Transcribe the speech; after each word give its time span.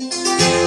Buenas 0.00 0.57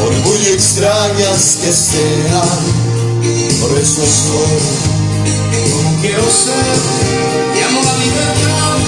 por 0.00 0.12
muy 0.26 0.46
extrañas 0.48 1.58
que 1.62 1.72
sean. 1.72 2.60
Por 3.60 3.78
eso 3.78 4.02
soy 4.04 4.90
como 5.70 6.00
quiero 6.00 6.24
ser 6.28 6.76
y 7.56 7.62
amo 7.62 7.82
la 7.82 7.96
libertad 7.98 8.78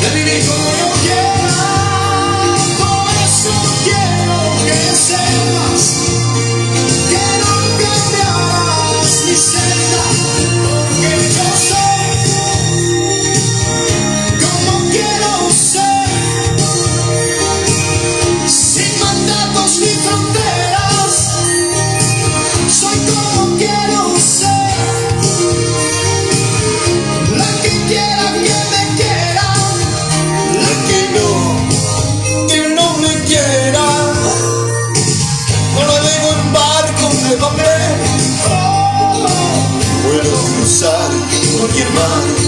de 0.00 0.08
vivir 0.16 0.46
como 0.46 0.68
yo 0.80 0.88
quiera. 1.00 1.64
Por 2.78 3.08
eso 3.24 3.52
quiero 3.84 4.38
que 4.66 4.78
sepas 4.94 5.82
your 41.74 41.90
money. 41.94 42.41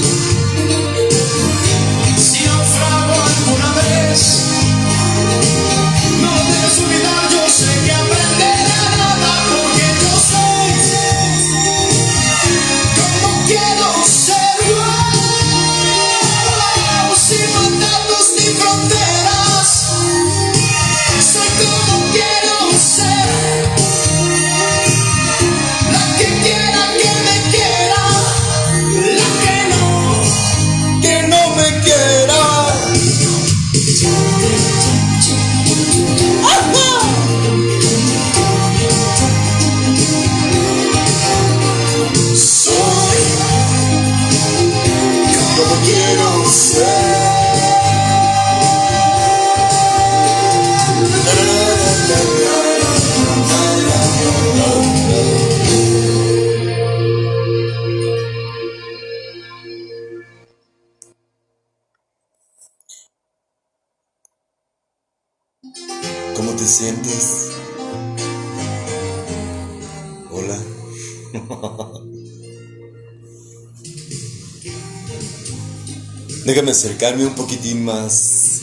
Acercarme 76.85 77.25
un 77.25 77.35
poquitín 77.35 77.83
más. 77.83 78.61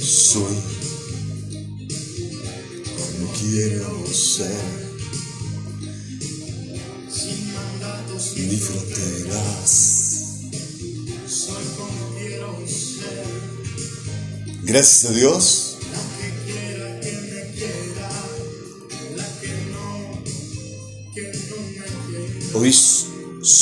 Soy 0.00 0.56
como 2.96 3.32
quiero 3.32 4.06
ser. 4.06 4.82
ni 8.36 8.56
fronteras. 8.56 10.12
Gracias 14.62 15.04
a 15.10 15.12
Dios. 15.12 15.61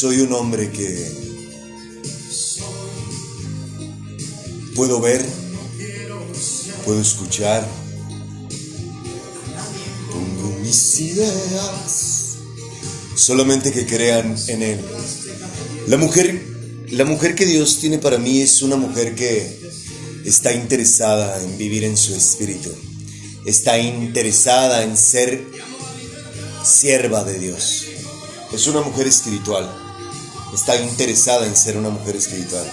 Soy 0.00 0.20
un 0.20 0.32
hombre 0.32 0.70
que 0.70 1.12
puedo 4.74 4.98
ver, 4.98 5.22
puedo 6.86 7.02
escuchar, 7.02 7.68
pongo 10.10 10.58
mis 10.60 11.00
ideas, 11.00 12.36
solamente 13.14 13.72
que 13.72 13.84
crean 13.84 14.34
en 14.48 14.62
Él. 14.62 14.80
La 15.86 15.98
mujer, 15.98 16.46
la 16.92 17.04
mujer 17.04 17.34
que 17.34 17.44
Dios 17.44 17.76
tiene 17.78 17.98
para 17.98 18.16
mí 18.16 18.40
es 18.40 18.62
una 18.62 18.76
mujer 18.76 19.14
que 19.14 19.54
está 20.24 20.54
interesada 20.54 21.42
en 21.42 21.58
vivir 21.58 21.84
en 21.84 21.98
su 21.98 22.14
espíritu, 22.14 22.72
está 23.44 23.78
interesada 23.78 24.82
en 24.82 24.96
ser 24.96 25.44
sierva 26.64 27.22
de 27.22 27.38
Dios. 27.38 27.84
Es 28.50 28.66
una 28.66 28.80
mujer 28.80 29.06
espiritual, 29.06 29.79
está 30.54 30.80
interesada 30.80 31.46
en 31.46 31.56
ser 31.56 31.76
una 31.76 31.90
mujer 31.90 32.16
espiritual. 32.16 32.70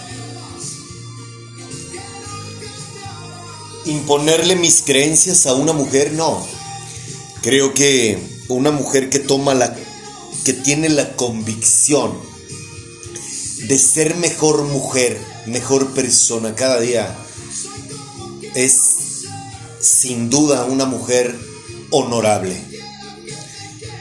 Imponerle 3.85 4.55
mis 4.55 4.81
creencias 4.81 5.45
a 5.45 5.53
una 5.53 5.73
mujer, 5.73 6.11
no. 6.13 6.45
Creo 7.41 7.73
que 7.73 8.19
una 8.49 8.71
mujer 8.71 9.09
que 9.09 9.19
toma 9.19 9.53
la, 9.53 9.75
que 10.43 10.53
tiene 10.53 10.89
la 10.89 11.15
convicción 11.15 12.13
de 13.67 13.77
ser 13.77 14.15
mejor 14.15 14.63
mujer, 14.63 15.19
mejor 15.45 15.93
persona 15.93 16.55
cada 16.55 16.79
día, 16.79 17.17
es 18.55 19.25
sin 19.79 20.29
duda 20.29 20.65
una 20.65 20.85
mujer 20.85 21.37
honorable. 21.91 22.66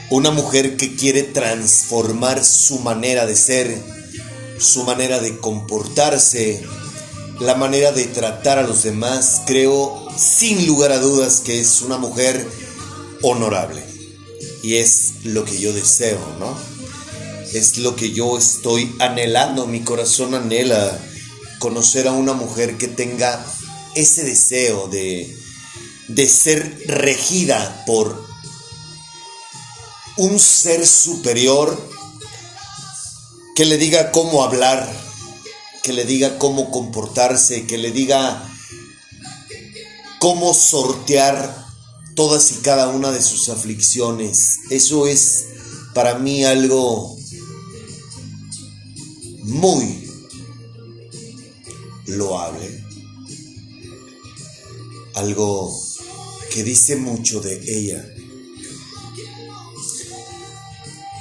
Una 0.09 0.31
mujer 0.31 0.77
que 0.77 0.95
quiere 0.95 1.23
transformar 1.23 2.45
su 2.45 2.79
manera 2.79 3.25
de 3.25 3.35
ser, 3.35 3.77
su 4.57 4.83
manera 4.83 5.19
de 5.19 5.37
comportarse, 5.37 6.63
la 7.41 7.55
manera 7.55 7.91
de 7.91 8.05
tratar 8.05 8.57
a 8.57 8.63
los 8.63 8.83
demás. 8.83 9.41
Creo 9.45 10.07
sin 10.17 10.65
lugar 10.65 10.93
a 10.93 10.99
dudas 10.99 11.41
que 11.41 11.59
es 11.59 11.81
una 11.81 11.97
mujer 11.97 12.47
honorable. 13.21 13.83
Y 14.63 14.75
es 14.75 15.25
lo 15.25 15.43
que 15.43 15.59
yo 15.59 15.73
deseo, 15.73 16.19
¿no? 16.39 16.57
Es 17.53 17.77
lo 17.77 17.97
que 17.97 18.11
yo 18.11 18.37
estoy 18.37 18.95
anhelando. 18.99 19.67
Mi 19.67 19.81
corazón 19.81 20.35
anhela 20.35 20.97
conocer 21.59 22.07
a 22.07 22.13
una 22.13 22.33
mujer 22.33 22.77
que 22.77 22.87
tenga 22.87 23.45
ese 23.95 24.23
deseo 24.23 24.87
de, 24.87 25.35
de 26.07 26.27
ser 26.29 26.83
regida 26.87 27.83
por 27.85 28.26
un 30.17 30.39
ser 30.39 30.85
superior 30.85 31.77
que 33.55 33.65
le 33.65 33.77
diga 33.77 34.11
cómo 34.11 34.43
hablar, 34.43 34.87
que 35.83 35.93
le 35.93 36.05
diga 36.05 36.37
cómo 36.37 36.71
comportarse, 36.71 37.65
que 37.65 37.77
le 37.77 37.91
diga 37.91 38.43
cómo 40.19 40.53
sortear 40.53 41.65
todas 42.15 42.51
y 42.51 42.55
cada 42.55 42.89
una 42.89 43.11
de 43.11 43.21
sus 43.21 43.49
aflicciones. 43.49 44.59
Eso 44.69 45.07
es 45.07 45.45
para 45.93 46.19
mí 46.19 46.43
algo 46.43 47.17
muy 49.43 50.09
loable, 52.07 52.83
algo 55.15 55.79
que 56.51 56.63
dice 56.63 56.95
mucho 56.95 57.39
de 57.39 57.55
ella. 57.67 58.13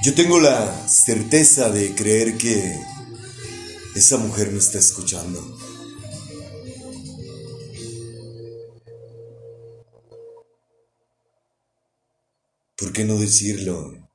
Yo 0.03 0.15
tengo 0.15 0.39
la 0.39 0.89
certeza 0.89 1.71
de 1.71 1.95
creer 1.95 2.39
que 2.39 2.81
esa 3.95 4.19
mujer 4.19 4.53
me 4.53 4.59
está 4.59 4.79
escuchando. 4.79 5.59
¿Por 12.77 12.93
qué 12.93 13.05
no 13.05 13.19
decirlo? 13.19 14.11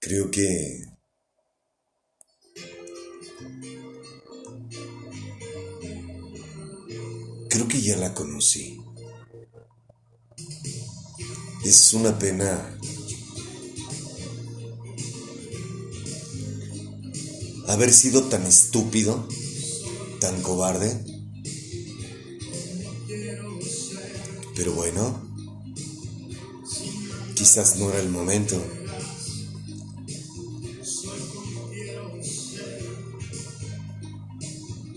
Creo 0.00 0.30
que 0.30 0.84
creo 7.50 7.68
que 7.68 7.82
ya 7.82 7.96
la 7.98 8.14
conocí. 8.14 8.80
Es 11.62 11.92
una 11.92 12.18
pena 12.18 12.79
haber 17.70 17.92
sido 17.92 18.24
tan 18.24 18.44
estúpido, 18.46 19.28
tan 20.20 20.42
cobarde. 20.42 21.04
Pero 24.56 24.72
bueno, 24.72 25.22
quizás 27.34 27.76
no 27.76 27.90
era 27.90 28.00
el 28.00 28.08
momento. 28.08 28.60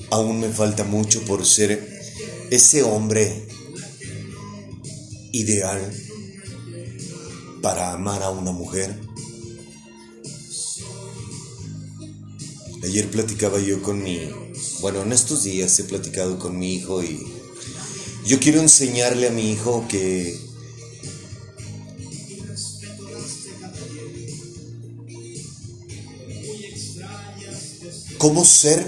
Aún 0.09 0.39
me 0.39 0.49
falta 0.49 0.83
mucho 0.83 1.21
por 1.25 1.45
ser 1.45 1.89
ese 2.49 2.83
hombre 2.83 3.47
ideal 5.31 5.93
para 7.61 7.93
amar 7.93 8.21
a 8.23 8.29
una 8.29 8.51
mujer. 8.51 8.99
Ayer 12.93 13.09
platicaba 13.09 13.59
yo 13.59 13.81
con 13.81 14.03
mi, 14.03 14.29
bueno, 14.81 15.01
en 15.01 15.13
estos 15.13 15.45
días 15.45 15.79
he 15.79 15.83
platicado 15.83 16.37
con 16.37 16.59
mi 16.59 16.75
hijo 16.75 17.01
y 17.01 17.25
yo 18.23 18.39
quiero 18.39 18.61
enseñarle 18.61 19.29
a 19.29 19.31
mi 19.31 19.51
hijo 19.51 19.87
que 19.89 20.39
cómo 28.19 28.45
ser 28.45 28.85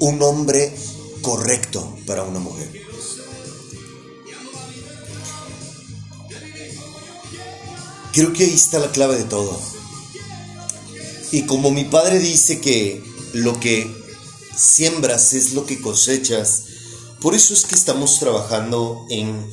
un 0.00 0.20
hombre 0.22 0.74
correcto 1.22 1.96
para 2.04 2.24
una 2.24 2.40
mujer. 2.40 2.68
Creo 8.12 8.32
que 8.32 8.42
ahí 8.42 8.54
está 8.54 8.80
la 8.80 8.90
clave 8.90 9.18
de 9.18 9.24
todo. 9.24 9.56
Y 11.30 11.42
como 11.42 11.70
mi 11.70 11.84
padre 11.84 12.18
dice 12.18 12.60
que 12.60 13.14
lo 13.36 13.60
que 13.60 13.94
siembras 14.56 15.34
es 15.34 15.52
lo 15.52 15.66
que 15.66 15.80
cosechas. 15.80 16.64
Por 17.20 17.34
eso 17.34 17.54
es 17.54 17.64
que 17.64 17.74
estamos 17.74 18.18
trabajando 18.18 19.06
en 19.10 19.46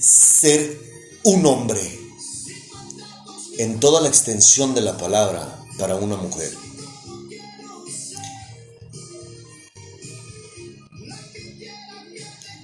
ser 0.00 0.80
un 1.24 1.44
hombre 1.46 1.80
en 3.58 3.80
toda 3.80 4.00
la 4.00 4.08
extensión 4.08 4.74
de 4.74 4.82
la 4.82 4.96
palabra 4.96 5.64
para 5.78 5.96
una 5.96 6.16
mujer. 6.16 6.56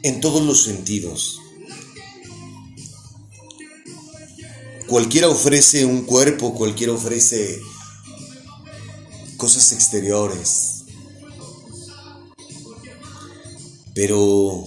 En 0.05 0.21
todos 0.21 0.43
los 0.43 0.63
sentidos. 0.63 1.41
Cualquiera 4.87 5.29
ofrece 5.29 5.85
un 5.85 6.03
cuerpo, 6.03 6.55
cualquiera 6.55 6.93
ofrece 6.93 7.59
cosas 9.45 9.73
exteriores. 9.73 10.85
Pero 13.95 14.65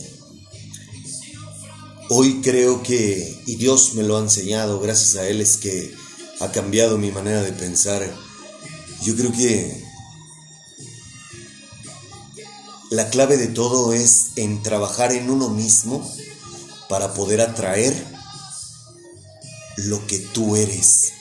hoy 2.11 2.41
creo 2.43 2.83
que, 2.83 3.41
y 3.47 3.55
Dios 3.55 3.95
me 3.95 4.03
lo 4.03 4.17
ha 4.17 4.21
enseñado, 4.21 4.79
gracias 4.79 5.15
a 5.15 5.27
Él 5.27 5.41
es 5.41 5.57
que 5.57 5.91
ha 6.41 6.51
cambiado 6.51 6.99
mi 6.99 7.09
manera 7.09 7.41
de 7.41 7.53
pensar. 7.53 8.07
Yo 9.01 9.15
creo 9.15 9.31
que 9.31 9.83
la 12.91 13.09
clave 13.09 13.37
de 13.37 13.47
todo 13.47 13.93
es 13.93 14.27
en 14.35 14.61
trabajar 14.61 15.11
en 15.11 15.31
uno 15.31 15.49
mismo 15.49 16.07
para 16.87 17.15
poder 17.15 17.41
atraer 17.41 17.95
lo 19.77 20.05
que 20.05 20.19
tú 20.19 20.55
eres. 20.55 21.13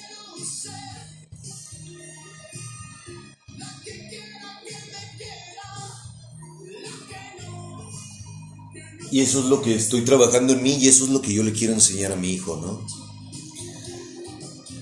Y 9.17 9.23
eso 9.23 9.39
es 9.39 9.47
lo 9.47 9.63
que 9.63 9.75
estoy 9.75 10.03
trabajando 10.03 10.53
en 10.53 10.63
mí 10.63 10.75
y 10.75 10.89
eso 10.89 11.05
es 11.05 11.11
lo 11.11 11.23
que 11.23 11.33
yo 11.33 11.43
le 11.43 11.55
quiero 11.55 11.73
enseñar 11.73 12.13
a 12.13 12.17
mi 12.17 12.33
hijo, 12.33 12.59
¿no? 12.59 12.87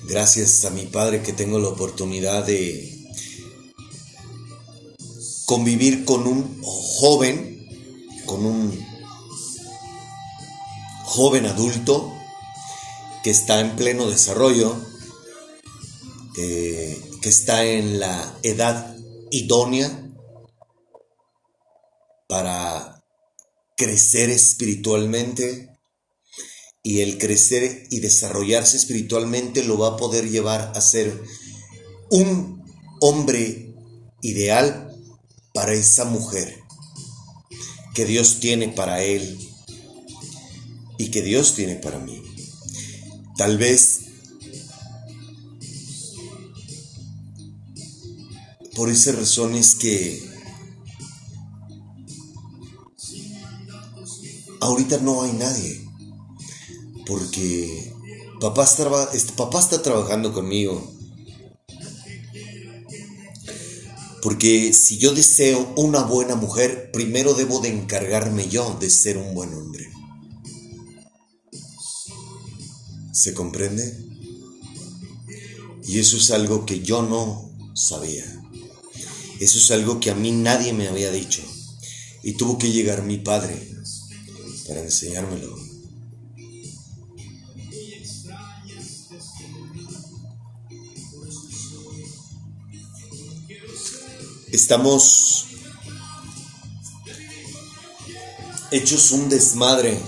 Gracias 0.08 0.64
a 0.64 0.70
mi 0.70 0.86
padre 0.86 1.22
que 1.22 1.32
tengo 1.32 1.60
la 1.60 1.68
oportunidad 1.68 2.44
de 2.44 2.98
convivir 5.46 6.04
con 6.04 6.26
un 6.26 6.60
joven, 6.64 7.64
con 8.26 8.44
un 8.44 8.84
joven 11.04 11.46
adulto 11.46 12.12
que 13.22 13.30
está 13.30 13.60
en 13.60 13.76
pleno 13.76 14.10
desarrollo, 14.10 14.74
eh, 16.38 17.00
que 17.22 17.28
está 17.28 17.64
en 17.64 18.00
la 18.00 18.36
edad 18.42 18.96
idónea 19.30 20.12
para 22.26 22.93
crecer 23.76 24.30
espiritualmente 24.30 25.70
y 26.82 27.00
el 27.00 27.18
crecer 27.18 27.86
y 27.90 28.00
desarrollarse 28.00 28.76
espiritualmente 28.76 29.64
lo 29.64 29.78
va 29.78 29.88
a 29.88 29.96
poder 29.96 30.30
llevar 30.30 30.72
a 30.74 30.80
ser 30.80 31.22
un 32.10 32.62
hombre 33.00 33.74
ideal 34.22 34.90
para 35.52 35.72
esa 35.72 36.04
mujer 36.04 36.58
que 37.94 38.04
Dios 38.04 38.40
tiene 38.40 38.68
para 38.68 39.02
él 39.02 39.38
y 40.98 41.10
que 41.10 41.22
Dios 41.22 41.54
tiene 41.54 41.76
para 41.76 41.98
mí. 41.98 42.22
Tal 43.36 43.56
vez 43.56 44.00
por 48.74 48.90
esas 48.90 49.14
razones 49.16 49.74
que 49.74 50.33
ahorita 54.64 54.98
no 54.98 55.22
hay 55.22 55.32
nadie. 55.32 55.86
Porque 57.06 57.92
papá 58.40 58.64
está, 58.64 58.88
papá 59.36 59.60
está 59.60 59.82
trabajando 59.82 60.32
conmigo. 60.32 60.90
Porque 64.22 64.72
si 64.72 64.96
yo 64.96 65.14
deseo 65.14 65.74
una 65.76 66.02
buena 66.02 66.34
mujer, 66.34 66.90
primero 66.92 67.34
debo 67.34 67.60
de 67.60 67.68
encargarme 67.68 68.48
yo 68.48 68.78
de 68.80 68.88
ser 68.88 69.18
un 69.18 69.34
buen 69.34 69.52
hombre. 69.52 69.90
¿Se 73.12 73.34
comprende? 73.34 74.02
Y 75.86 75.98
eso 75.98 76.16
es 76.16 76.30
algo 76.30 76.64
que 76.64 76.80
yo 76.80 77.02
no 77.02 77.52
sabía. 77.74 78.24
Eso 79.40 79.58
es 79.58 79.70
algo 79.72 80.00
que 80.00 80.10
a 80.10 80.14
mí 80.14 80.32
nadie 80.32 80.72
me 80.72 80.88
había 80.88 81.12
dicho. 81.12 81.42
Y 82.22 82.32
tuvo 82.32 82.56
que 82.56 82.72
llegar 82.72 83.02
mi 83.02 83.18
padre 83.18 83.73
para 84.66 84.80
enseñármelo. 84.80 85.56
Estamos 94.52 95.46
hechos 98.70 99.12
un 99.12 99.28
desmadre. 99.28 100.00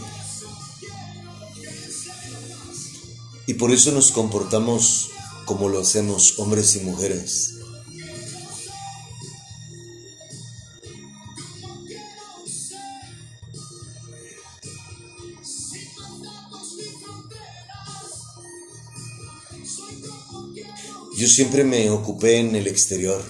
Y 3.49 3.55
por 3.55 3.71
eso 3.73 3.93
nos 3.93 4.11
comportamos 4.11 5.11
como 5.45 5.69
lo 5.69 5.81
hacemos 5.81 6.39
hombres 6.39 6.75
y 6.77 6.81
mujeres. 6.81 7.56
Yo 21.17 21.27
siempre 21.27 21.65
me 21.65 21.89
ocupé 21.89 22.41
en 22.41 22.55
el 22.55 22.67
exterior. 22.67 23.25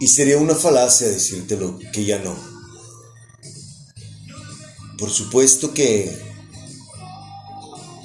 Y 0.00 0.08
sería 0.08 0.36
una 0.36 0.54
falacia 0.54 1.08
decírtelo 1.08 1.78
que 1.92 2.04
ya 2.04 2.18
no. 2.18 2.36
Por 4.98 5.08
supuesto 5.08 5.72
que 5.72 6.14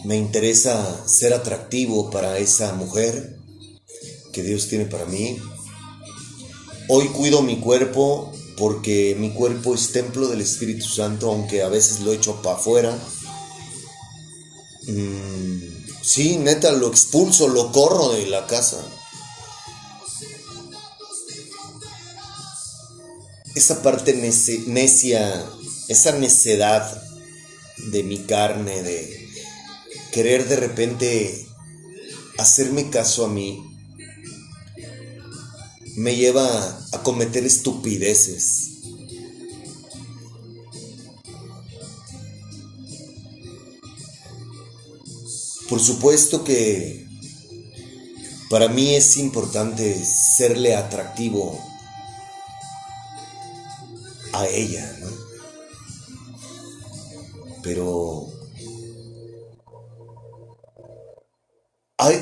me 0.05 0.15
interesa 0.15 1.05
ser 1.08 1.34
atractivo 1.34 2.10
para 2.10 2.38
esa 2.38 2.74
mujer 2.74 3.38
que 4.32 4.43
Dios 4.43 4.70
tiene 4.70 4.86
para 4.86 5.05
mí. 5.05 5.39
Hoy 6.88 7.10
cuido 7.10 7.41
mi 7.41 7.60
cuerpo 7.60 8.32
porque 8.55 9.17
mi 9.20 9.32
cuerpo 9.32 9.75
es 9.75 9.91
templo 9.91 10.29
del 10.29 10.39
Espíritu 10.39 10.88
Santo, 10.88 11.29
aunque 11.29 11.63
a 11.63 11.67
veces 11.67 12.00
lo 12.00 12.13
echo 12.13 12.41
para 12.41 12.55
afuera 12.55 12.98
Mm, 14.87 15.59
sí, 16.01 16.37
neta, 16.37 16.71
lo 16.71 16.89
expulso, 16.89 17.47
lo 17.47 17.71
corro 17.71 18.09
de 18.13 18.25
la 18.27 18.47
casa. 18.47 18.83
Esa 23.55 23.81
parte 23.81 24.13
necia, 24.13 25.45
esa 25.87 26.11
necedad 26.13 27.01
de 27.77 28.03
mi 28.03 28.19
carne, 28.19 28.81
de 28.81 29.29
querer 30.11 30.47
de 30.47 30.55
repente 30.55 31.47
hacerme 32.37 32.89
caso 32.89 33.25
a 33.25 33.29
mí, 33.29 33.63
me 35.95 36.15
lleva 36.15 36.85
a 36.91 37.03
cometer 37.03 37.45
estupideces. 37.45 38.82
Por 45.73 45.81
supuesto 45.81 46.43
que 46.43 47.07
para 48.47 48.67
mí 48.67 48.93
es 48.93 49.17
importante 49.17 50.05
serle 50.05 50.75
atractivo 50.75 51.59
a 54.33 54.45
ella, 54.49 54.95
¿no? 54.99 55.07
Pero 57.63 58.27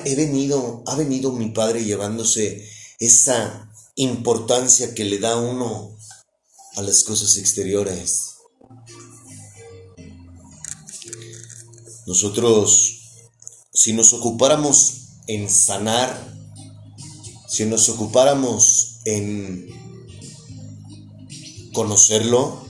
he 0.05 0.15
venido, 0.15 0.81
ha 0.88 0.96
venido 0.96 1.34
mi 1.34 1.50
padre 1.50 1.84
llevándose 1.84 2.65
esa 3.00 3.70
importancia 3.96 4.96
que 4.96 5.03
le 5.03 5.20
da 5.20 5.36
uno 5.36 5.98
a 6.77 6.81
las 6.84 7.03
cosas 7.03 7.36
exteriores. 7.36 8.38
Nosotros 12.08 12.91
si 13.84 13.94
nos 13.94 14.14
ocupáramos 14.14 15.08
en 15.26 15.50
sanar, 15.50 16.16
si 17.48 17.66
nos 17.66 17.90
ocupáramos 17.90 19.00
en 19.06 19.68
conocerlo, 21.74 22.64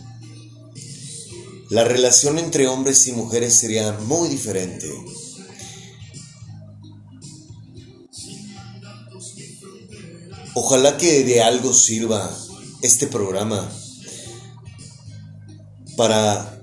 la 1.70 1.84
relación 1.84 2.40
entre 2.40 2.70
hombres 2.70 3.06
y 3.08 3.12
mujeres 3.12 3.56
sería 3.56 3.92
muy 3.92 4.30
diferente. 4.30 4.90
Ojalá 10.54 10.96
que 10.96 11.26
de 11.26 11.42
algo 11.42 11.74
sirva 11.74 12.34
este 12.82 13.08
programa 13.08 13.70
para 15.98 16.61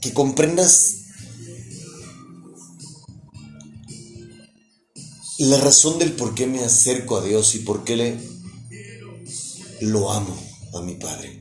que 0.00 0.12
comprendas 0.12 0.96
la 5.38 5.58
razón 5.58 5.98
del 5.98 6.12
por 6.12 6.34
qué 6.34 6.46
me 6.46 6.64
acerco 6.64 7.16
a 7.16 7.24
Dios 7.24 7.54
y 7.54 7.60
por 7.60 7.84
qué 7.84 7.96
le 7.96 8.18
lo 9.80 10.12
amo 10.12 10.36
a 10.74 10.82
mi 10.82 10.94
Padre. 10.94 11.40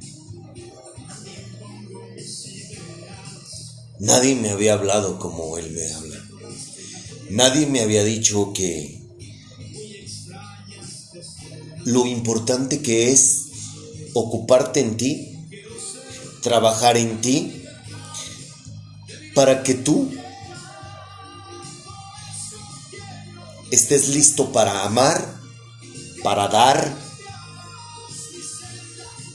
Nadie 4.00 4.36
me 4.36 4.50
había 4.50 4.74
hablado 4.74 5.20
como 5.20 5.58
Él 5.58 5.72
me 5.72 5.94
habla. 5.94 6.26
Nadie 7.30 7.66
me 7.66 7.82
había 7.82 8.04
dicho 8.06 8.54
que 8.54 9.02
lo 11.84 12.06
importante 12.06 12.82
que 12.82 13.12
es 13.12 13.48
ocuparte 14.14 14.80
en 14.80 14.96
ti, 14.96 15.48
trabajar 16.42 16.96
en 16.96 17.20
ti 17.20 17.59
para 19.40 19.64
que 19.64 19.74
tú 19.74 20.12
estés 23.72 24.10
listo 24.10 24.52
para 24.52 24.84
amar, 24.84 25.40
para 26.22 26.50
dar 26.50 26.94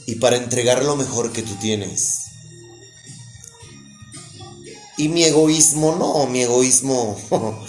y 0.05 0.13
para 0.17 0.37
entregar 0.37 0.85
lo 0.85 0.95
mejor 0.95 1.31
que 1.31 1.41
tú 1.41 1.55
tienes. 1.55 2.19
Y 4.97 5.09
mi 5.09 5.23
egoísmo, 5.23 5.95
no, 5.95 6.27
mi 6.27 6.43
egoísmo 6.43 7.19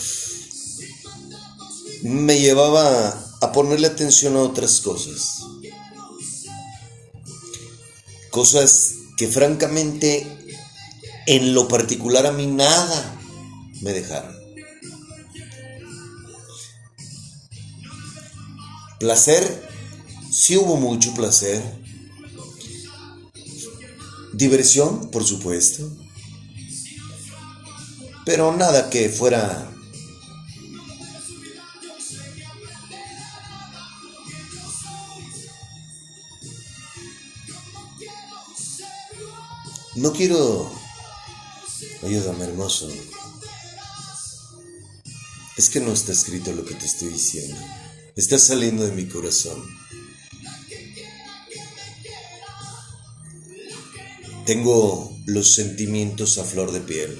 me 2.03 2.39
llevaba 2.39 3.19
a 3.41 3.53
ponerle 3.53 3.87
atención 3.87 4.37
a 4.37 4.41
otras 4.41 4.83
cosas. 4.83 5.39
Cosas 8.31 8.93
que 9.17 9.27
francamente 9.27 10.37
en 11.27 11.55
lo 11.55 11.69
particular 11.69 12.27
a 12.27 12.33
mí 12.33 12.47
nada 12.47 13.19
me 13.83 13.93
dejaron. 13.93 14.35
Placer, 18.99 19.69
sí 20.31 20.57
hubo 20.57 20.77
mucho 20.77 21.13
placer. 21.15 21.63
Diversión, 24.33 25.11
por 25.11 25.25
supuesto. 25.25 25.91
Pero 28.25 28.57
nada 28.57 28.91
que 28.91 29.09
fuera 29.09 29.73
No 39.97 40.13
quiero 40.13 40.71
Ayúdame, 42.07 42.45
hermoso. 42.45 42.89
Es 45.57 45.69
que 45.69 45.81
no 45.81 45.93
está 45.93 46.13
escrito 46.13 46.53
lo 46.53 46.65
que 46.65 46.75
te 46.75 46.87
estoy 46.87 47.09
diciendo. 47.09 47.57
Está 48.15 48.39
saliendo 48.39 48.85
de 48.85 48.93
mi 48.93 49.07
corazón. 49.07 49.61
Tengo 54.45 55.19
los 55.27 55.53
sentimientos 55.57 56.39
a 56.39 56.45
flor 56.45 56.71
de 56.71 56.79
piel. 56.79 57.19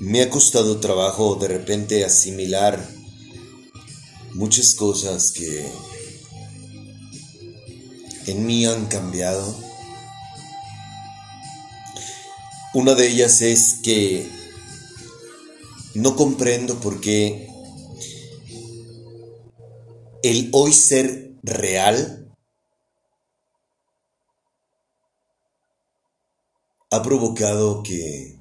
Me 0.00 0.20
ha 0.20 0.28
costado 0.28 0.80
trabajo 0.80 1.36
de 1.36 1.48
repente 1.48 2.04
asimilar 2.04 2.86
muchas 4.34 4.74
cosas 4.74 5.32
que 5.32 5.66
en 8.26 8.44
mí 8.44 8.66
han 8.66 8.84
cambiado 8.84 9.65
Una 12.78 12.94
de 12.94 13.08
ellas 13.08 13.40
es 13.40 13.80
que 13.82 14.30
no 15.94 16.14
comprendo 16.14 16.78
por 16.78 17.00
qué 17.00 17.48
el 20.22 20.50
hoy 20.52 20.74
ser 20.74 21.32
real 21.42 22.36
ha 26.90 27.02
provocado 27.02 27.82
que 27.82 28.38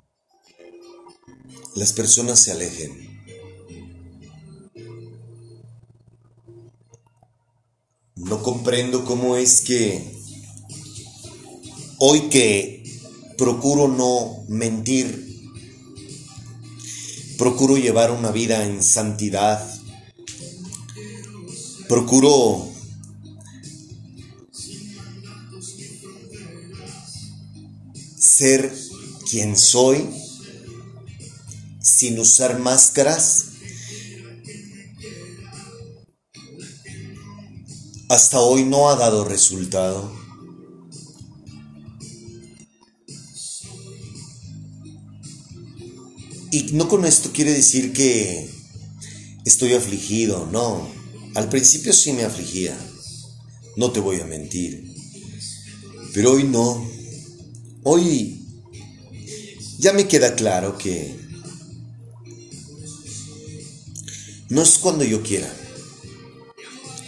las 1.75 1.94
personas 1.94 2.38
se 2.38 2.51
alejen. 2.51 3.22
No 8.18 8.44
comprendo 8.44 9.06
cómo 9.06 9.38
es 9.38 9.62
que 9.62 10.13
hoy 12.00 12.27
que 12.27 12.85
procuro 13.38 13.88
no 13.88 14.44
mentir 14.48 15.25
Procuro 17.38 17.77
llevar 17.77 18.12
una 18.12 18.32
vida 18.32 18.63
en 18.63 18.82
santidad. 18.82 19.62
Procuro 21.89 22.70
ser 28.18 28.74
quien 29.30 29.58
soy 29.58 30.10
sin 31.82 32.18
usar 32.20 32.60
máscaras. 32.60 33.48
Hasta 38.08 38.39
hoy 38.39 38.63
no 38.63 38.89
ha 38.89 38.96
dado 38.96 39.25
resultado. 39.25 40.25
Y 46.55 46.71
no 46.71 46.88
con 46.88 47.03
esto 47.03 47.33
quiere 47.33 47.51
decir 47.51 47.91
que 47.91 48.50
estoy 49.43 49.74
afligido, 49.74 50.47
no. 50.53 50.89
Al 51.33 51.50
principio 51.50 51.91
sí 51.91 52.13
me 52.13 52.24
afligía, 52.24 52.74
no 53.75 53.91
te 53.91 54.00
voy 54.00 54.21
a 54.21 54.25
mentir. 54.25 54.95
Pero 56.13 56.31
hoy 56.31 56.45
no. 56.45 56.89
Hoy 57.83 58.39
ya 59.79 59.91
me 59.91 60.07
queda 60.07 60.33
claro 60.35 60.77
que 60.77 61.19
no 64.47 64.62
es 64.62 64.77
cuando 64.77 65.03
yo 65.03 65.21
quiera, 65.24 65.53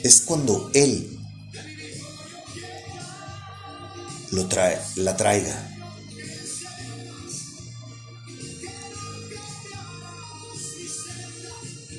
es 0.03 0.23
cuando 0.23 0.69
Él 0.73 1.17
lo 4.31 4.45
trae, 4.49 4.77
la 4.97 5.15
traiga. 5.15 5.66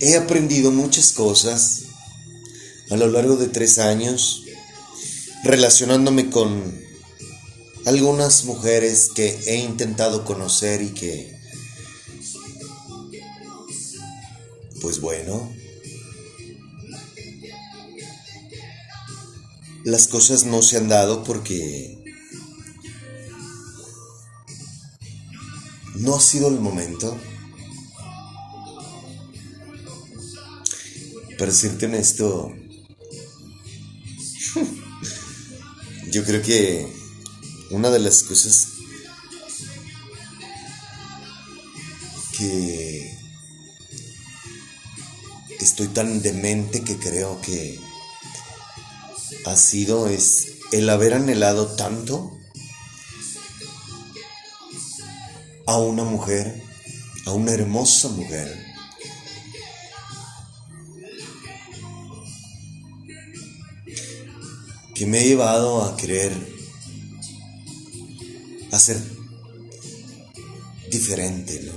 He 0.00 0.16
aprendido 0.16 0.70
muchas 0.70 1.12
cosas 1.12 1.82
a 2.90 2.96
lo 2.96 3.08
largo 3.08 3.36
de 3.36 3.48
tres 3.48 3.78
años 3.78 4.44
relacionándome 5.44 6.30
con 6.30 6.80
algunas 7.84 8.44
mujeres 8.44 9.10
que 9.14 9.38
he 9.46 9.56
intentado 9.56 10.24
conocer 10.24 10.82
y 10.82 10.90
que, 10.90 11.36
pues 14.80 15.00
bueno, 15.00 15.52
las 19.84 20.06
cosas 20.06 20.44
no 20.44 20.62
se 20.62 20.76
han 20.76 20.88
dado 20.88 21.24
porque 21.24 21.98
no 25.96 26.14
ha 26.14 26.20
sido 26.20 26.48
el 26.48 26.60
momento. 26.60 27.18
Para 31.38 31.52
serte 31.52 31.87
honesto, 31.87 32.52
yo 36.11 36.25
creo 36.25 36.42
que 36.42 36.92
una 37.71 37.90
de 37.90 38.00
las 38.00 38.25
cosas 38.25 38.66
que 42.37 43.16
estoy 45.61 45.87
tan 45.87 46.23
demente 46.23 46.83
que 46.83 46.99
creo 46.99 47.40
que 47.40 47.78
ha 49.47 49.54
sido 49.54 50.09
es 50.09 50.54
el 50.73 50.90
haber 50.90 51.14
anhelado 51.14 51.76
tanto 51.76 52.37
a 55.66 55.78
una 55.78 56.02
mujer, 56.02 56.64
a 57.26 57.33
una 57.33 57.52
hermosa 57.52 58.09
mujer 58.09 58.67
que 64.98 65.06
me 65.06 65.20
ha 65.20 65.22
llevado 65.22 65.84
a 65.84 65.96
querer 65.96 66.32
hacer 68.72 69.00
diferente, 70.90 71.62
¿no? 71.62 71.72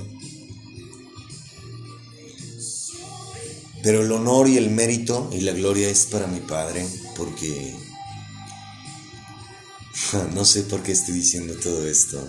Pero 3.83 4.01
el 4.01 4.11
honor 4.11 4.49
y 4.49 4.57
el 4.57 4.71
mérito 4.71 5.29
y 5.31 5.41
la 5.41 5.51
gloria 5.51 5.87
es 5.87 6.07
para 6.07 6.25
mi 6.25 6.39
Padre, 6.39 6.83
porque 7.15 7.75
no 10.33 10.43
sé 10.43 10.63
por 10.63 10.81
qué 10.81 10.91
estoy 10.93 11.13
diciendo 11.13 11.53
todo 11.61 11.87
esto. 11.87 12.27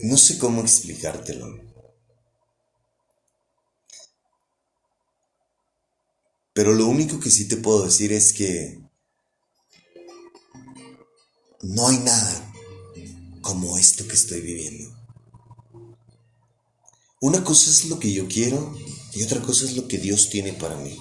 No 0.00 0.16
sé 0.16 0.38
cómo 0.38 0.62
explicártelo. 0.62 1.63
Pero 6.54 6.72
lo 6.72 6.86
único 6.86 7.18
que 7.20 7.30
sí 7.30 7.46
te 7.46 7.56
puedo 7.56 7.84
decir 7.84 8.12
es 8.12 8.32
que 8.32 8.80
no 11.62 11.88
hay 11.88 11.98
nada 11.98 12.52
como 13.42 13.76
esto 13.76 14.06
que 14.06 14.14
estoy 14.14 14.40
viviendo. 14.40 14.94
Una 17.20 17.42
cosa 17.42 17.70
es 17.70 17.86
lo 17.86 17.98
que 17.98 18.12
yo 18.12 18.28
quiero 18.28 18.76
y 19.14 19.22
otra 19.24 19.42
cosa 19.42 19.64
es 19.64 19.76
lo 19.76 19.88
que 19.88 19.98
Dios 19.98 20.30
tiene 20.30 20.52
para 20.52 20.76
mí. 20.76 20.96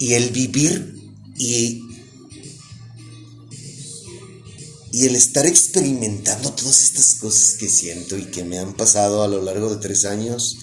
Y 0.00 0.14
el 0.14 0.30
vivir 0.30 1.12
y, 1.38 1.84
y 4.90 5.06
el 5.06 5.14
estar 5.14 5.46
experimentando 5.46 6.52
todas 6.52 6.82
estas 6.82 7.14
cosas 7.14 7.56
que 7.58 7.68
siento 7.68 8.18
y 8.18 8.24
que 8.24 8.42
me 8.42 8.58
han 8.58 8.74
pasado 8.74 9.22
a 9.22 9.28
lo 9.28 9.40
largo 9.40 9.70
de 9.70 9.80
tres 9.80 10.04
años, 10.04 10.58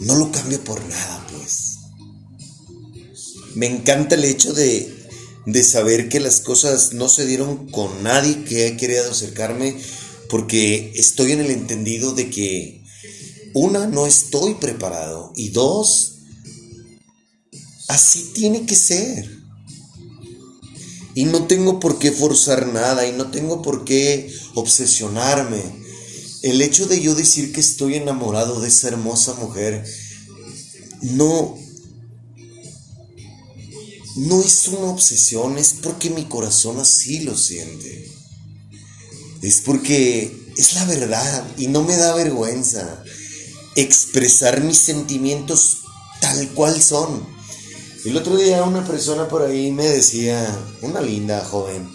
no 0.00 0.16
lo 0.16 0.32
cambio 0.32 0.62
por 0.64 0.82
nada, 0.84 1.26
pues. 1.30 1.61
Me 3.54 3.66
encanta 3.66 4.14
el 4.14 4.24
hecho 4.24 4.52
de, 4.52 4.92
de 5.46 5.64
saber 5.64 6.08
que 6.08 6.20
las 6.20 6.40
cosas 6.40 6.92
no 6.92 7.08
se 7.08 7.26
dieron 7.26 7.70
con 7.70 8.02
nadie 8.02 8.44
que 8.44 8.66
ha 8.66 8.76
querido 8.76 9.10
acercarme, 9.10 9.76
porque 10.28 10.92
estoy 10.96 11.32
en 11.32 11.40
el 11.40 11.50
entendido 11.50 12.12
de 12.12 12.30
que, 12.30 12.82
una, 13.54 13.86
no 13.86 14.06
estoy 14.06 14.54
preparado, 14.54 15.32
y 15.36 15.50
dos, 15.50 16.14
así 17.88 18.30
tiene 18.34 18.64
que 18.64 18.76
ser. 18.76 19.42
Y 21.14 21.26
no 21.26 21.46
tengo 21.46 21.78
por 21.78 21.98
qué 21.98 22.10
forzar 22.10 22.66
nada, 22.68 23.06
y 23.06 23.12
no 23.12 23.30
tengo 23.30 23.60
por 23.60 23.84
qué 23.84 24.32
obsesionarme 24.54 25.82
el 26.42 26.60
hecho 26.60 26.86
de 26.86 27.00
yo 27.00 27.14
decir 27.14 27.52
que 27.52 27.60
estoy 27.60 27.94
enamorado 27.94 28.60
de 28.60 28.68
esa 28.68 28.88
hermosa 28.88 29.34
mujer 29.34 29.84
no 31.02 31.56
no 34.16 34.42
es 34.42 34.68
una 34.68 34.90
obsesión, 34.90 35.58
es 35.58 35.74
porque 35.82 36.10
mi 36.10 36.24
corazón 36.24 36.78
así 36.78 37.20
lo 37.20 37.36
siente. 37.36 38.10
Es 39.40 39.60
porque 39.60 40.52
es 40.56 40.74
la 40.74 40.84
verdad 40.84 41.46
y 41.56 41.68
no 41.68 41.82
me 41.82 41.96
da 41.96 42.14
vergüenza 42.14 43.02
expresar 43.74 44.62
mis 44.62 44.78
sentimientos 44.78 45.78
tal 46.20 46.48
cual 46.50 46.82
son. 46.82 47.26
El 48.04 48.16
otro 48.16 48.36
día 48.36 48.64
una 48.64 48.84
persona 48.84 49.28
por 49.28 49.42
ahí 49.42 49.70
me 49.70 49.88
decía, 49.88 50.46
una 50.82 51.00
linda 51.00 51.44
joven, 51.44 51.90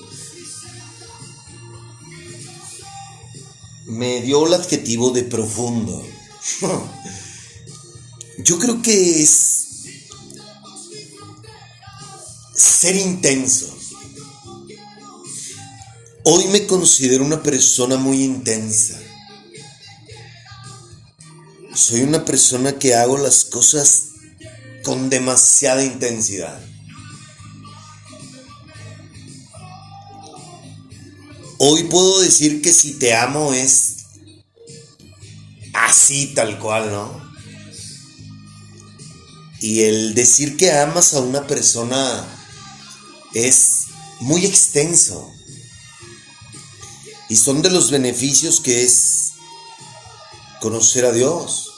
me 3.85 4.21
dio 4.21 4.47
el 4.47 4.53
adjetivo 4.53 5.11
de 5.11 5.23
profundo. 5.23 6.05
Yo 8.39 8.59
creo 8.59 8.81
que 8.81 9.21
es 9.21 9.66
ser 12.57 12.95
intenso. 12.95 13.71
Hoy 16.23 16.47
me 16.47 16.65
considero 16.65 17.23
una 17.23 17.41
persona 17.43 17.97
muy 17.97 18.23
intensa. 18.23 18.99
Soy 21.73 22.01
una 22.01 22.25
persona 22.25 22.79
que 22.79 22.95
hago 22.95 23.17
las 23.19 23.45
cosas 23.45 24.07
con 24.83 25.09
demasiada 25.09 25.83
intensidad. 25.83 26.59
Hoy 31.59 31.83
puedo 31.83 32.21
decir 32.21 32.61
que 32.61 32.73
si 32.73 32.93
te 32.93 33.15
amo 33.15 33.53
es 33.53 33.97
así 35.73 36.33
tal 36.33 36.57
cual, 36.59 36.91
¿no? 36.91 37.27
Y 39.59 39.81
el 39.81 40.15
decir 40.15 40.57
que 40.57 40.71
amas 40.71 41.13
a 41.13 41.19
una 41.19 41.45
persona 41.47 42.36
es 43.45 43.87
muy 44.19 44.45
extenso. 44.45 45.31
Y 47.29 47.35
son 47.35 47.61
de 47.61 47.69
los 47.69 47.91
beneficios 47.91 48.61
que 48.61 48.83
es 48.83 49.33
conocer 50.61 51.05
a 51.05 51.11
Dios. 51.11 51.71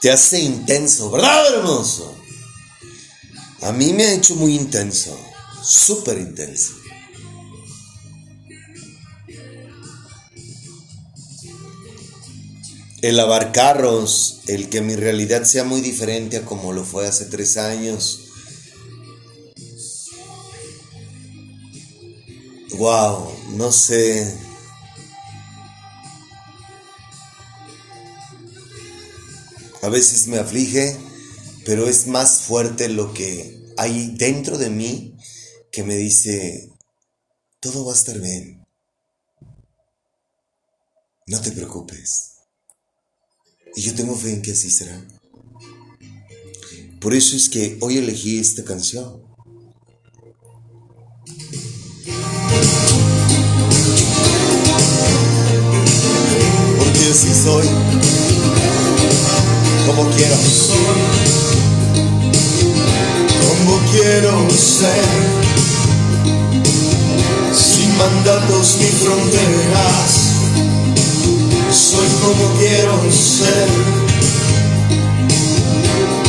Te 0.00 0.10
hace 0.10 0.40
intenso, 0.40 1.10
¿verdad, 1.10 1.54
hermoso? 1.54 2.16
A 3.60 3.70
mí 3.72 3.92
me 3.92 4.04
ha 4.04 4.14
hecho 4.14 4.34
muy 4.34 4.56
intenso 4.56 5.16
súper 5.62 6.18
intenso. 6.18 6.81
El 13.02 13.16
lavar 13.16 13.50
carros, 13.50 14.42
el 14.46 14.68
que 14.68 14.80
mi 14.80 14.94
realidad 14.94 15.42
sea 15.42 15.64
muy 15.64 15.80
diferente 15.80 16.36
a 16.36 16.44
como 16.44 16.72
lo 16.72 16.84
fue 16.84 17.06
hace 17.06 17.24
tres 17.26 17.56
años. 17.56 18.20
Wow, 22.76 23.28
no 23.56 23.72
sé. 23.72 24.38
A 29.82 29.88
veces 29.88 30.28
me 30.28 30.38
aflige, 30.38 30.96
pero 31.66 31.88
es 31.88 32.06
más 32.06 32.42
fuerte 32.42 32.88
lo 32.88 33.12
que 33.12 33.60
hay 33.76 34.14
dentro 34.16 34.58
de 34.58 34.70
mí 34.70 35.16
que 35.72 35.82
me 35.82 35.96
dice, 35.96 36.70
todo 37.58 37.84
va 37.84 37.92
a 37.92 37.96
estar 37.96 38.20
bien. 38.20 38.64
No 41.26 41.40
te 41.40 41.50
preocupes. 41.50 42.41
Y 43.74 43.80
yo 43.80 43.94
tengo 43.94 44.14
fe 44.14 44.34
en 44.34 44.42
que 44.42 44.52
así 44.52 44.70
será. 44.70 45.02
Por 47.00 47.14
eso 47.14 47.36
es 47.36 47.48
que 47.48 47.78
hoy 47.80 47.96
elegí 47.96 48.38
esta 48.38 48.62
canción. 48.64 49.22
Porque 56.78 57.04
así 57.10 57.34
soy, 57.34 57.66
como 59.86 60.08
quiero. 60.10 60.36
como 63.48 63.80
quiero 63.90 64.50
ser, 64.50 65.04
sin 67.52 67.96
mandatos 67.96 68.76
ni 68.80 68.86
fronteras 68.86 70.31
soy 71.72 72.06
como 72.20 72.52
quiero 72.58 73.10
ser. 73.10 73.68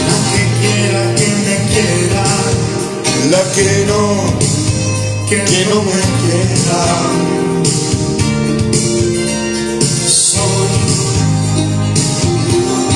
La 0.07 0.17
que 0.31 0.43
quiera 0.59 1.01
que 1.15 1.27
me 1.45 1.57
quiera, 1.73 2.25
la 3.29 3.43
que 3.51 3.85
no, 3.87 4.01
que, 5.29 5.37
no 5.69 5.77
me 5.83 6.01
quiera. 6.21 6.83
Soy 10.07 10.69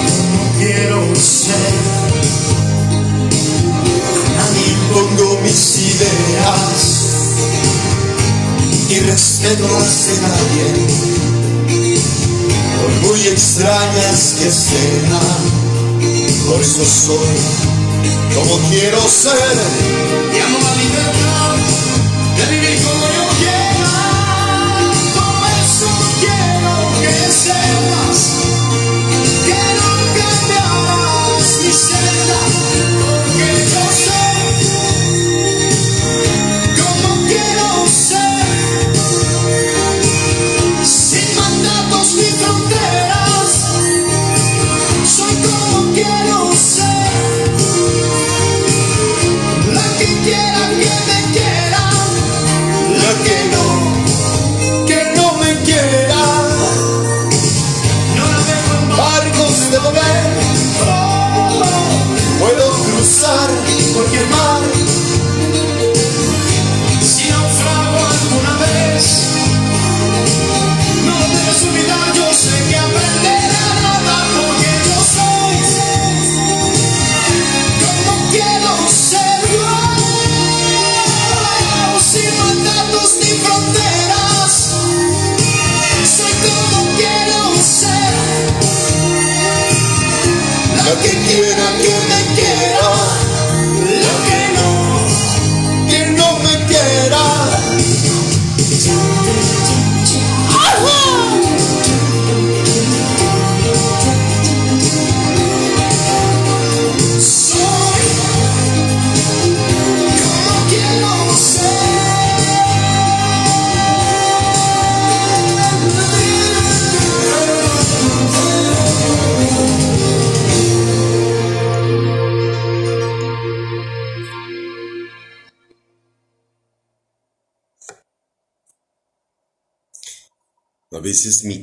como 0.07 0.41
quiero 0.57 0.99
ser. 1.15 1.75
A 4.39 4.47
pongo 4.93 5.39
mis 5.41 5.77
ideas 5.79 6.79
y 8.89 8.99
respeto 8.99 9.67
las 9.67 10.07
de 10.07 10.21
nadie 10.21 11.36
muy 13.01 13.27
extrañas 13.27 14.35
que 14.39 14.51
sean. 14.51 15.67
Por 16.47 16.61
eso 16.61 16.85
soy 16.85 17.37
como 18.35 18.57
quiero 18.69 19.01
ser. 19.07 19.57
Y 20.33 20.39
amo 20.39 20.59
la 20.59 20.75
libertad 20.75 21.55
de 22.37 22.45
vivir 22.53 22.83
como 22.83 23.05
yo 23.07 23.27
quiera. 23.37 23.91
Por 25.15 25.49
eso 25.63 25.89
quiero 26.19 26.73
que 27.01 27.31
sepas 27.31 28.56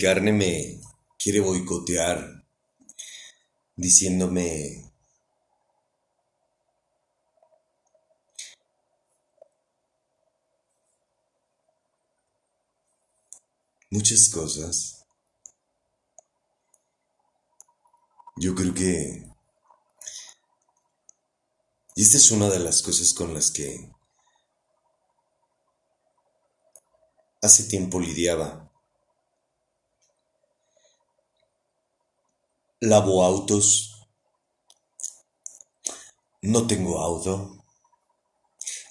carne 0.05 0.33
me 0.33 0.83
quiere 1.17 1.41
boicotear 1.41 2.19
diciéndome, 3.75 4.93
muchas 13.91 14.29
cosas. 14.29 15.07
Yo 18.37 18.55
creo 18.55 18.75
que... 18.75 19.27
Esta 21.97 22.19
es 22.19 22.31
una 22.31 22.51
de 22.51 22.59
las 22.59 22.83
cosas 22.83 23.15
con 23.15 23.33
las 23.33 23.51
que 23.51 23.91
hace 27.41 27.65
tiempo 27.65 27.99
lidiaba. 28.01 28.64
Lavo 32.85 33.25
autos. 33.25 34.07
No 36.43 36.67
tengo 36.67 37.01
auto. 37.01 37.65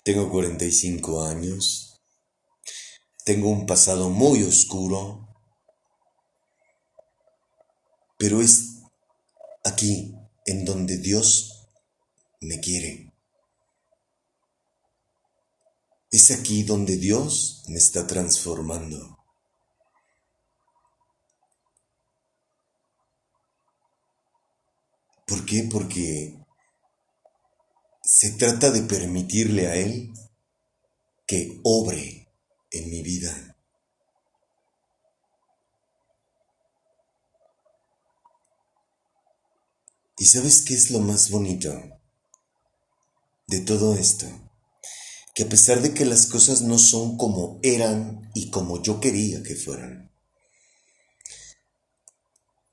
Tengo 0.04 0.32
45 0.32 1.22
años. 1.24 2.02
Tengo 3.24 3.50
un 3.50 3.68
pasado 3.68 4.10
muy 4.10 4.42
oscuro. 4.42 5.28
Pero 8.18 8.42
es 8.42 8.80
aquí 9.64 10.16
en 10.48 10.66
donde 10.66 10.98
Dios 10.98 11.68
me 12.42 12.60
quiere. 12.60 13.14
Es 16.10 16.32
aquí 16.32 16.64
donde 16.64 16.98
Dios 16.98 17.64
me 17.68 17.78
está 17.78 18.08
transformando. 18.08 19.13
¿Por 25.34 25.46
qué? 25.46 25.64
Porque 25.64 26.38
se 28.04 28.34
trata 28.34 28.70
de 28.70 28.84
permitirle 28.84 29.66
a 29.66 29.76
Él 29.76 30.14
que 31.26 31.60
obre 31.64 32.28
en 32.70 32.90
mi 32.92 33.02
vida. 33.02 33.58
¿Y 40.20 40.26
sabes 40.26 40.62
qué 40.62 40.76
es 40.76 40.92
lo 40.92 41.00
más 41.00 41.32
bonito 41.32 41.74
de 43.48 43.60
todo 43.62 43.96
esto? 43.96 44.28
Que 45.34 45.46
a 45.46 45.50
pesar 45.50 45.82
de 45.82 45.96
que 45.96 46.06
las 46.06 46.28
cosas 46.28 46.62
no 46.62 46.78
son 46.78 47.18
como 47.18 47.60
eran 47.64 48.30
y 48.36 48.52
como 48.52 48.84
yo 48.84 49.00
quería 49.00 49.42
que 49.42 49.56
fueran, 49.56 50.12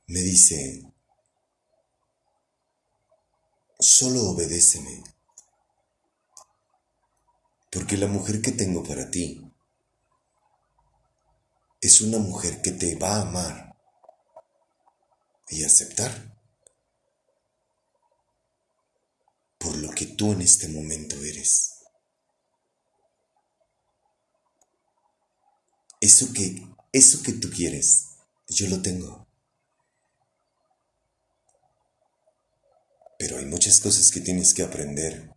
me 0.08 0.20
dice, 0.20 0.89
solo 3.80 4.30
obedéceme, 4.30 5.02
porque 7.72 7.96
la 7.96 8.06
mujer 8.06 8.42
que 8.42 8.52
tengo 8.52 8.84
para 8.84 9.10
ti 9.10 9.50
es 11.80 12.00
una 12.02 12.18
mujer 12.18 12.60
que 12.60 12.72
te 12.72 12.96
va 12.96 13.16
a 13.16 13.22
amar 13.22 13.76
y 15.48 15.64
aceptar 15.64 16.38
por 19.58 19.76
lo 19.76 19.90
que 19.90 20.06
tú 20.06 20.32
en 20.32 20.42
este 20.42 20.68
momento 20.68 21.16
eres. 21.16 21.84
Eso 26.00 26.32
que, 26.32 26.66
eso 26.92 27.22
que 27.22 27.32
tú 27.32 27.50
quieres, 27.50 28.16
yo 28.48 28.68
lo 28.68 28.80
tengo. 28.80 29.19
Pero 33.20 33.36
hay 33.36 33.44
muchas 33.44 33.80
cosas 33.80 34.10
que 34.10 34.22
tienes 34.22 34.54
que 34.54 34.62
aprender. 34.62 35.30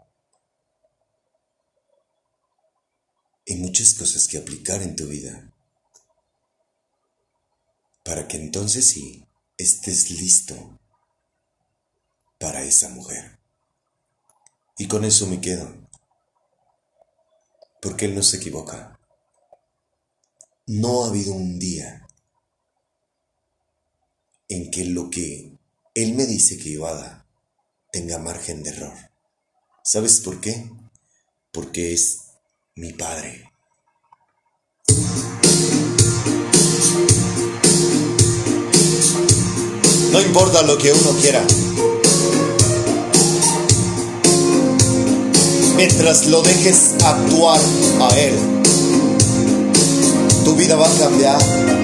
Y 3.46 3.58
muchas 3.58 3.93
cosas 3.93 4.26
que 4.30 4.38
aplicar 4.38 4.82
en 4.82 4.96
tu 4.96 5.06
vida. 5.06 5.54
Para 8.06 8.26
que 8.26 8.38
entonces 8.38 8.88
sí 8.88 9.28
estés 9.58 10.12
listo 10.12 10.80
para 12.39 12.63
esa 12.63 12.88
mujer. 12.88 13.38
Y 14.78 14.88
con 14.88 15.04
eso 15.04 15.28
me 15.28 15.41
quedo. 15.41 15.76
Porque 17.82 18.06
Él 18.06 18.15
no 18.15 18.24
se 18.24 18.38
equivoca. 18.38 18.98
No 20.67 21.04
ha 21.04 21.10
habido 21.10 21.34
un 21.34 21.60
día 21.60 22.08
en 24.48 24.72
que 24.72 24.86
lo 24.86 25.10
que 25.10 25.58
Él 25.93 26.13
me 26.13 26.26
dice 26.26 26.58
que 26.58 26.69
iba 26.69 26.89
a 26.89 27.23
tenga 27.94 28.18
margen 28.18 28.64
de 28.64 28.72
error. 28.72 28.94
¿Sabes 29.84 30.20
por 30.22 30.42
qué? 30.42 30.68
Porque 31.52 31.94
es 31.94 32.22
mi 32.76 32.92
Padre. 32.92 33.52
No 40.12 40.22
importa 40.22 40.64
lo 40.64 40.76
que 40.80 40.92
uno 40.92 41.12
quiera. 41.22 41.46
Mientras 45.76 46.26
lo 46.26 46.42
dejes 46.42 46.96
actuar 47.04 47.62
a 48.02 48.20
Él, 48.20 48.36
tu 50.44 50.56
vida 50.56 50.76
va 50.76 50.88
a 50.88 50.98
cambiar. 50.98 51.83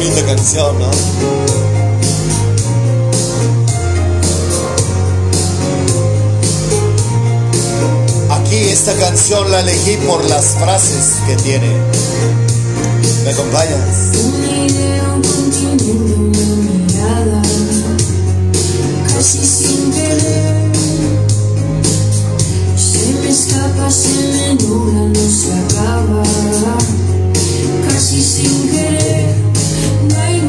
Bonita 0.00 0.24
canción, 0.24 0.78
¿no? 0.78 0.90
Aquí 8.34 8.56
esta 8.56 8.94
canción 8.94 9.50
la 9.50 9.60
elegí 9.60 9.96
por 10.06 10.24
las 10.24 10.54
frases 10.54 11.16
que 11.26 11.36
tiene. 11.42 11.70
¿Me 13.24 13.30
acompañas? 13.30 14.16
Mirada, 16.62 17.42
casi 19.06 19.38
sin 19.44 19.92
querer. 19.92 20.70
Se 22.76 23.12
me 23.20 23.28
escapa, 23.28 23.90
se 23.90 24.08
me 24.08 24.54
nubla, 24.62 25.00
no 25.00 25.30
se 25.30 25.52
acaba, 25.52 26.22
casi 27.86 28.22
sin 28.22 28.70
querer. 28.70 29.39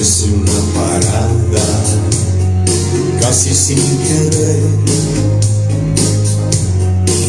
es 0.00 0.22
una 0.22 0.52
parada, 0.74 1.66
casi 3.20 3.54
sin 3.54 3.76
querer. 3.76 4.62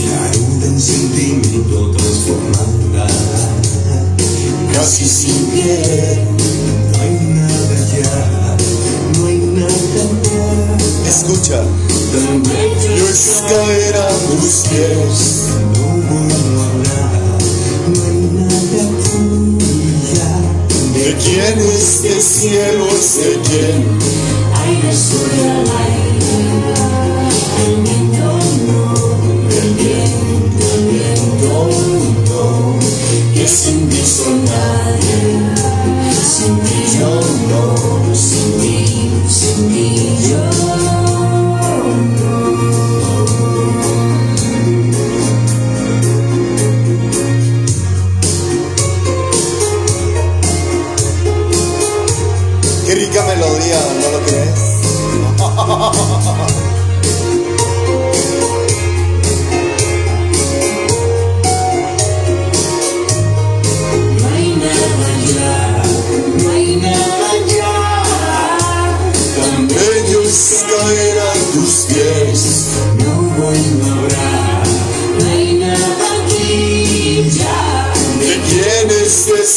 La 0.05 0.65
en 0.67 0.79
sentimiento 0.79 1.91
transformada, 1.91 3.07
casi 4.73 5.05
sin 5.05 5.45
querer. 5.51 6.38
Escucha, 11.21 11.61
Tan 12.13 12.41
bello 12.43 12.95
yo 12.95 13.09
es 13.09 13.43
caer 13.45 13.95
a 13.97 14.07
tus 14.07 14.67
pies. 14.69 15.49
No 15.75 15.87
no 15.97 16.17
hay 16.63 16.77
nada 16.87 17.37
tuya. 19.03 20.29
¿De 20.93 21.07
quién 21.17 21.59
este 21.59 22.21
cielo 22.21 22.87
es 22.87 23.17
de 23.17 23.31
quién? 23.49 23.79
aire 24.65 24.91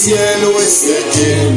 cielo 0.02 0.58
es 0.58 0.84
de 0.88 1.51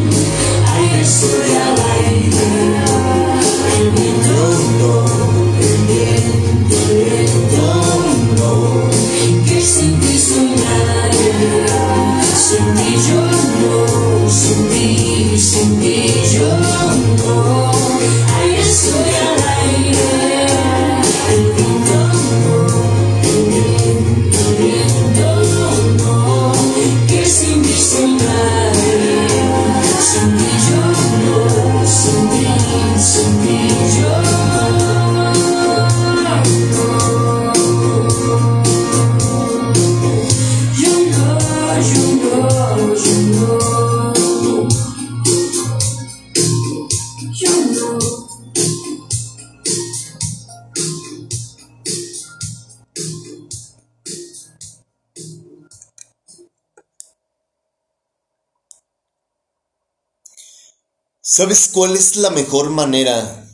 ¿Sabes 61.36 61.68
cuál 61.68 61.98
es 61.98 62.16
la 62.16 62.30
mejor 62.30 62.70
manera 62.70 63.46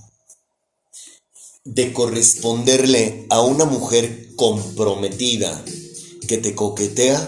de 1.63 1.91
corresponderle 1.94 3.26
a 3.32 3.41
una 3.41 3.65
mujer 3.65 4.36
comprometida 4.36 5.65
que 6.28 6.38
te 6.38 6.54
coquetea, 6.54 7.28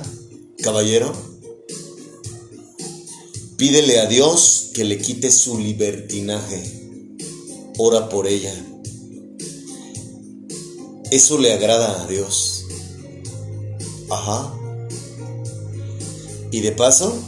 caballero? 0.61 1.11
Pídele 3.57 3.99
a 3.99 4.05
Dios 4.05 4.69
que 4.75 4.83
le 4.83 4.99
quite 4.99 5.31
su 5.31 5.57
libertinaje. 5.57 7.17
Ora 7.79 8.07
por 8.09 8.27
ella. 8.27 8.53
Eso 11.09 11.39
le 11.39 11.51
agrada 11.51 12.03
a 12.03 12.05
Dios. 12.05 12.67
Ajá. 14.11 14.53
Y 16.51 16.61
de 16.61 16.71
paso, 16.73 17.19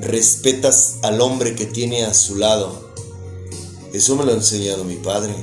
respetas 0.00 0.96
al 1.02 1.20
hombre 1.20 1.54
que 1.54 1.66
tiene 1.66 2.04
a 2.04 2.14
su 2.14 2.36
lado. 2.36 2.92
Eso 3.92 4.16
me 4.16 4.24
lo 4.24 4.32
ha 4.32 4.36
enseñado 4.36 4.84
mi 4.84 4.96
padre. 4.96 5.34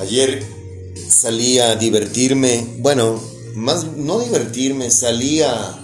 Ayer 0.00 0.44
salí 1.08 1.58
a 1.58 1.76
divertirme, 1.76 2.66
bueno, 2.78 3.20
más 3.54 3.84
no 3.96 4.20
divertirme, 4.20 4.90
salí 4.90 5.42
a 5.42 5.78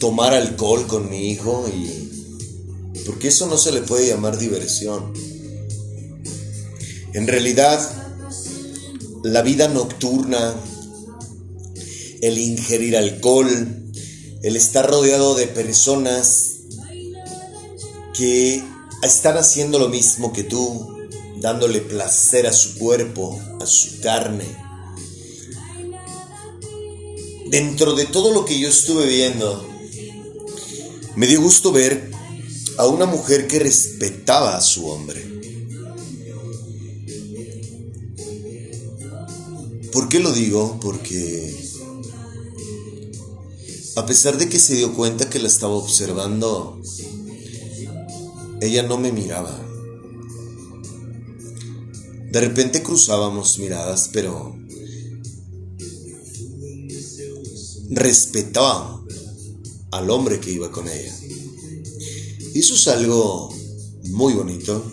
tomar 0.00 0.34
alcohol 0.34 0.86
con 0.86 1.08
mi 1.08 1.30
hijo 1.30 1.66
y 1.68 2.06
porque 3.06 3.28
eso 3.28 3.46
no 3.46 3.56
se 3.56 3.72
le 3.72 3.82
puede 3.82 4.08
llamar 4.08 4.36
diversión. 4.36 5.12
En 7.14 7.26
realidad, 7.26 7.80
la 9.22 9.42
vida 9.42 9.68
nocturna, 9.68 10.54
el 12.20 12.38
ingerir 12.38 12.96
alcohol, 12.96 13.85
el 14.42 14.56
estar 14.56 14.88
rodeado 14.88 15.34
de 15.34 15.46
personas 15.46 16.52
que 18.14 18.62
están 19.02 19.36
haciendo 19.36 19.78
lo 19.78 19.88
mismo 19.88 20.32
que 20.32 20.44
tú, 20.44 21.08
dándole 21.38 21.80
placer 21.80 22.46
a 22.46 22.52
su 22.52 22.78
cuerpo, 22.78 23.38
a 23.60 23.66
su 23.66 24.00
carne. 24.00 24.46
Dentro 27.48 27.94
de 27.94 28.06
todo 28.06 28.32
lo 28.32 28.44
que 28.44 28.58
yo 28.58 28.68
estuve 28.68 29.06
viendo, 29.06 29.68
me 31.14 31.26
dio 31.26 31.40
gusto 31.40 31.72
ver 31.72 32.10
a 32.78 32.86
una 32.86 33.06
mujer 33.06 33.46
que 33.46 33.58
respetaba 33.58 34.56
a 34.56 34.60
su 34.60 34.86
hombre. 34.86 35.24
¿Por 39.92 40.08
qué 40.08 40.20
lo 40.20 40.32
digo? 40.32 40.78
Porque 40.80 41.65
a 43.96 44.04
pesar 44.04 44.36
de 44.36 44.48
que 44.48 44.60
se 44.60 44.74
dio 44.74 44.92
cuenta 44.94 45.30
que 45.30 45.38
la 45.38 45.48
estaba 45.48 45.74
observando, 45.74 46.80
ella 48.60 48.82
no 48.82 48.98
me 48.98 49.10
miraba. 49.10 49.58
De 52.30 52.40
repente 52.40 52.82
cruzábamos 52.82 53.58
miradas, 53.58 54.10
pero 54.12 54.54
respetaba 57.88 59.02
al 59.92 60.10
hombre 60.10 60.40
que 60.40 60.52
iba 60.52 60.70
con 60.70 60.86
ella. 60.88 61.14
Eso 62.54 62.74
es 62.74 62.88
algo 62.88 63.54
muy 64.10 64.34
bonito. 64.34 64.84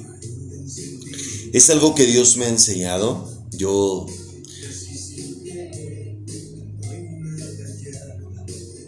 Es 1.51 1.69
algo 1.69 1.93
que 1.93 2.05
Dios 2.05 2.37
me 2.37 2.45
ha 2.45 2.49
enseñado. 2.49 3.29
Yo 3.51 4.05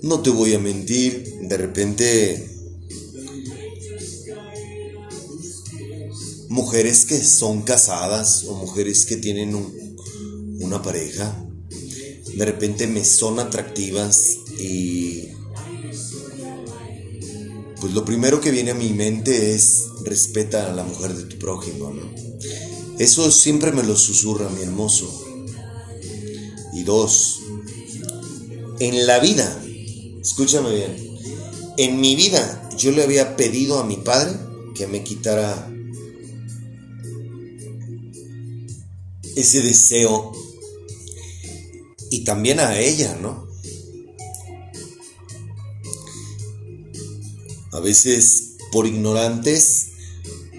no 0.05 0.19
te 0.19 0.29
voy 0.29 0.53
a 0.53 0.59
mentir, 0.59 1.39
de 1.41 1.57
repente 1.57 2.47
mujeres 6.47 7.05
que 7.05 7.17
son 7.23 7.63
casadas 7.63 8.43
o 8.43 8.53
mujeres 8.53 9.05
que 9.05 9.17
tienen 9.17 9.55
una 10.59 10.83
pareja, 10.83 11.43
de 12.37 12.45
repente 12.45 12.85
me 12.85 13.03
son 13.03 13.39
atractivas 13.39 14.37
y 14.59 15.29
pues 17.81 17.91
lo 17.95 18.05
primero 18.05 18.39
que 18.41 18.51
viene 18.51 18.71
a 18.71 18.75
mi 18.75 18.93
mente 18.93 19.55
es 19.55 19.85
respeta 20.03 20.71
a 20.71 20.75
la 20.75 20.83
mujer 20.83 21.15
de 21.15 21.23
tu 21.23 21.39
prójimo, 21.39 21.89
¿no? 21.89 22.13
Eso 22.99 23.31
siempre 23.31 23.71
me 23.71 23.81
lo 23.81 23.95
susurra 23.95 24.49
mi 24.49 24.61
hermoso. 24.61 25.23
Y 26.73 26.83
dos, 26.83 27.41
en 28.79 29.07
la 29.07 29.17
vida, 29.19 29.63
escúchame 30.25 30.73
bien, 30.73 31.19
en 31.77 32.01
mi 32.01 32.15
vida 32.15 32.67
yo 32.75 32.91
le 32.91 33.03
había 33.03 33.35
pedido 33.35 33.77
a 33.77 33.83
mi 33.83 33.97
padre 33.97 34.33
que 34.73 34.87
me 34.87 35.03
quitara 35.03 35.71
ese 39.35 39.61
deseo 39.61 40.31
y 42.09 42.23
también 42.23 42.59
a 42.59 42.79
ella, 42.79 43.15
¿no? 43.21 43.45
A 47.71 47.79
veces 47.79 48.55
por 48.71 48.87
ignorantes 48.87 49.91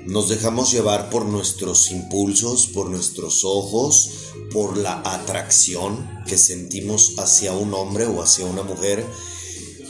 nos 0.06 0.28
dejamos 0.28 0.70
llevar 0.70 1.10
por 1.10 1.24
nuestros 1.24 1.90
impulsos, 1.90 2.68
por 2.68 2.88
nuestros 2.88 3.44
ojos, 3.44 4.10
por 4.52 4.76
la 4.76 5.02
atracción 5.04 6.08
que 6.24 6.38
sentimos 6.38 7.14
hacia 7.18 7.52
un 7.52 7.74
hombre 7.74 8.06
o 8.06 8.22
hacia 8.22 8.46
una 8.46 8.62
mujer. 8.62 9.04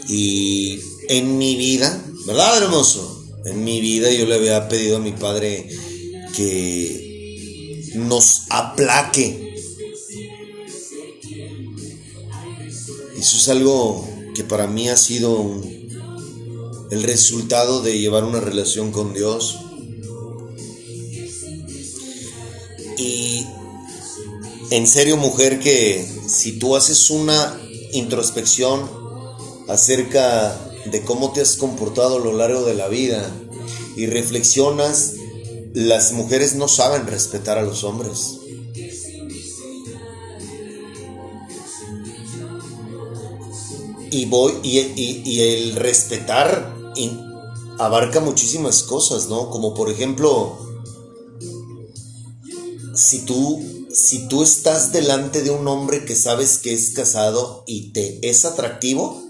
Y 0.09 0.81
en 1.09 1.39
mi 1.39 1.57
vida, 1.57 2.05
¿verdad, 2.27 2.63
hermoso? 2.63 3.25
En 3.45 3.65
mi 3.65 3.81
vida 3.81 4.11
yo 4.11 4.27
le 4.27 4.35
había 4.35 4.69
pedido 4.69 4.97
a 4.97 5.01
mi 5.01 5.13
padre 5.13 5.69
que 6.35 7.93
nos 7.95 8.43
aplaque. 8.51 9.55
Eso 13.17 13.37
es 13.37 13.49
algo 13.49 14.09
que 14.35 14.45
para 14.45 14.67
mí 14.67 14.89
ha 14.89 14.97
sido 14.97 15.63
el 16.91 17.03
resultado 17.03 17.83
de 17.83 17.99
llevar 17.99 18.25
una 18.25 18.41
relación 18.41 18.93
con 18.93 19.15
Dios. 19.15 19.59
Y 22.99 23.45
en 24.71 24.87
serio, 24.87 25.17
mujer, 25.17 25.61
que 25.61 26.07
si 26.29 26.59
tú 26.59 26.77
haces 26.77 27.11
una 27.11 27.61
introspección 27.93 29.06
acerca 29.69 30.59
de 30.91 31.03
cómo 31.03 31.33
te 31.33 31.41
has 31.41 31.57
comportado 31.57 32.17
a 32.17 32.21
lo 32.21 32.33
largo 32.33 32.65
de 32.65 32.75
la 32.75 32.89
vida 32.89 33.29
y 33.97 34.07
reflexionas, 34.07 35.15
las 35.73 36.13
mujeres 36.13 36.55
no 36.55 36.69
saben 36.69 37.07
respetar 37.07 37.59
a 37.59 37.63
los 37.63 37.85
hombres. 37.85 38.39
Y 44.11 44.25
voy 44.27 44.55
y, 44.63 44.79
y 45.25 45.41
el 45.41 45.77
respetar 45.77 46.77
abarca 47.79 48.21
muchísimas 48.21 48.83
cosas, 48.83 49.29
¿no? 49.29 49.51
Como 49.51 49.75
por 49.75 49.91
ejemplo, 49.91 50.59
si 52.95 53.21
tú, 53.21 53.63
si 53.91 54.29
tú 54.29 54.43
estás 54.43 54.93
delante 54.93 55.43
de 55.43 55.51
un 55.51 55.67
hombre 55.69 56.05
que 56.05 56.15
sabes 56.15 56.59
que 56.59 56.73
es 56.73 56.91
casado 56.91 57.65
y 57.67 57.93
te 57.93 58.29
es 58.29 58.45
atractivo, 58.45 59.23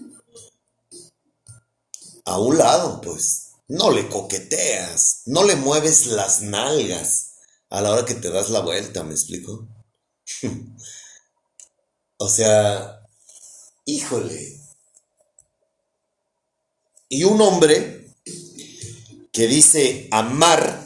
a 2.26 2.38
un 2.38 2.58
lado, 2.58 3.00
pues, 3.00 3.52
no 3.68 3.90
le 3.90 4.08
coqueteas, 4.08 5.22
no 5.26 5.44
le 5.44 5.56
mueves 5.56 6.06
las 6.06 6.42
nalgas 6.42 7.34
a 7.70 7.80
la 7.80 7.92
hora 7.92 8.04
que 8.04 8.14
te 8.14 8.30
das 8.30 8.50
la 8.50 8.60
vuelta, 8.60 9.04
¿me 9.04 9.12
explico? 9.12 9.68
o 12.18 12.28
sea, 12.28 13.00
híjole, 13.84 14.60
y 17.08 17.22
un 17.22 17.40
hombre 17.40 18.12
que 19.32 19.46
dice 19.46 20.08
amar 20.10 20.84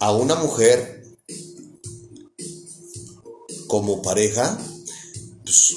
a 0.00 0.12
una 0.12 0.36
mujer 0.36 1.04
como 3.66 4.00
pareja, 4.00 4.58
pues, 5.44 5.74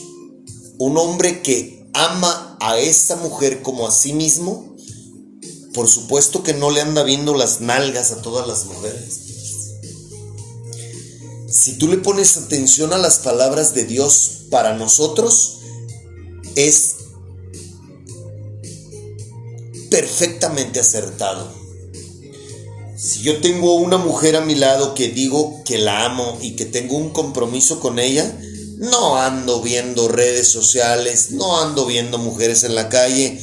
un 0.77 0.97
hombre 0.97 1.41
que 1.41 1.85
ama 1.93 2.57
a 2.61 2.77
esta 2.77 3.17
mujer 3.17 3.61
como 3.61 3.85
a 3.85 3.91
sí 3.91 4.13
mismo, 4.13 4.70
por 5.73 5.87
supuesto 5.87 6.43
que 6.43 6.53
no 6.53 6.71
le 6.71 6.81
anda 6.81 7.03
viendo 7.03 7.33
las 7.35 7.61
nalgas 7.61 8.11
a 8.11 8.21
todas 8.21 8.47
las 8.47 8.65
mujeres. 8.65 9.19
Si 11.49 11.77
tú 11.77 11.87
le 11.87 11.97
pones 11.97 12.37
atención 12.37 12.93
a 12.93 12.97
las 12.97 13.19
palabras 13.19 13.73
de 13.73 13.85
Dios 13.85 14.43
para 14.49 14.73
nosotros, 14.73 15.59
es 16.55 16.95
perfectamente 19.89 20.79
acertado. 20.79 21.51
Si 22.95 23.21
yo 23.21 23.41
tengo 23.41 23.75
una 23.75 23.97
mujer 23.97 24.35
a 24.35 24.41
mi 24.41 24.55
lado 24.55 24.93
que 24.93 25.09
digo 25.09 25.61
que 25.65 25.77
la 25.77 26.05
amo 26.05 26.37
y 26.41 26.55
que 26.55 26.65
tengo 26.65 26.95
un 26.95 27.09
compromiso 27.09 27.79
con 27.79 27.99
ella, 27.99 28.39
no 28.77 29.17
ando 29.17 29.61
viendo 29.61 30.07
redes 30.07 30.47
sociales, 30.47 31.31
no 31.31 31.61
ando 31.61 31.85
viendo 31.85 32.17
mujeres 32.17 32.63
en 32.63 32.75
la 32.75 32.89
calle. 32.89 33.39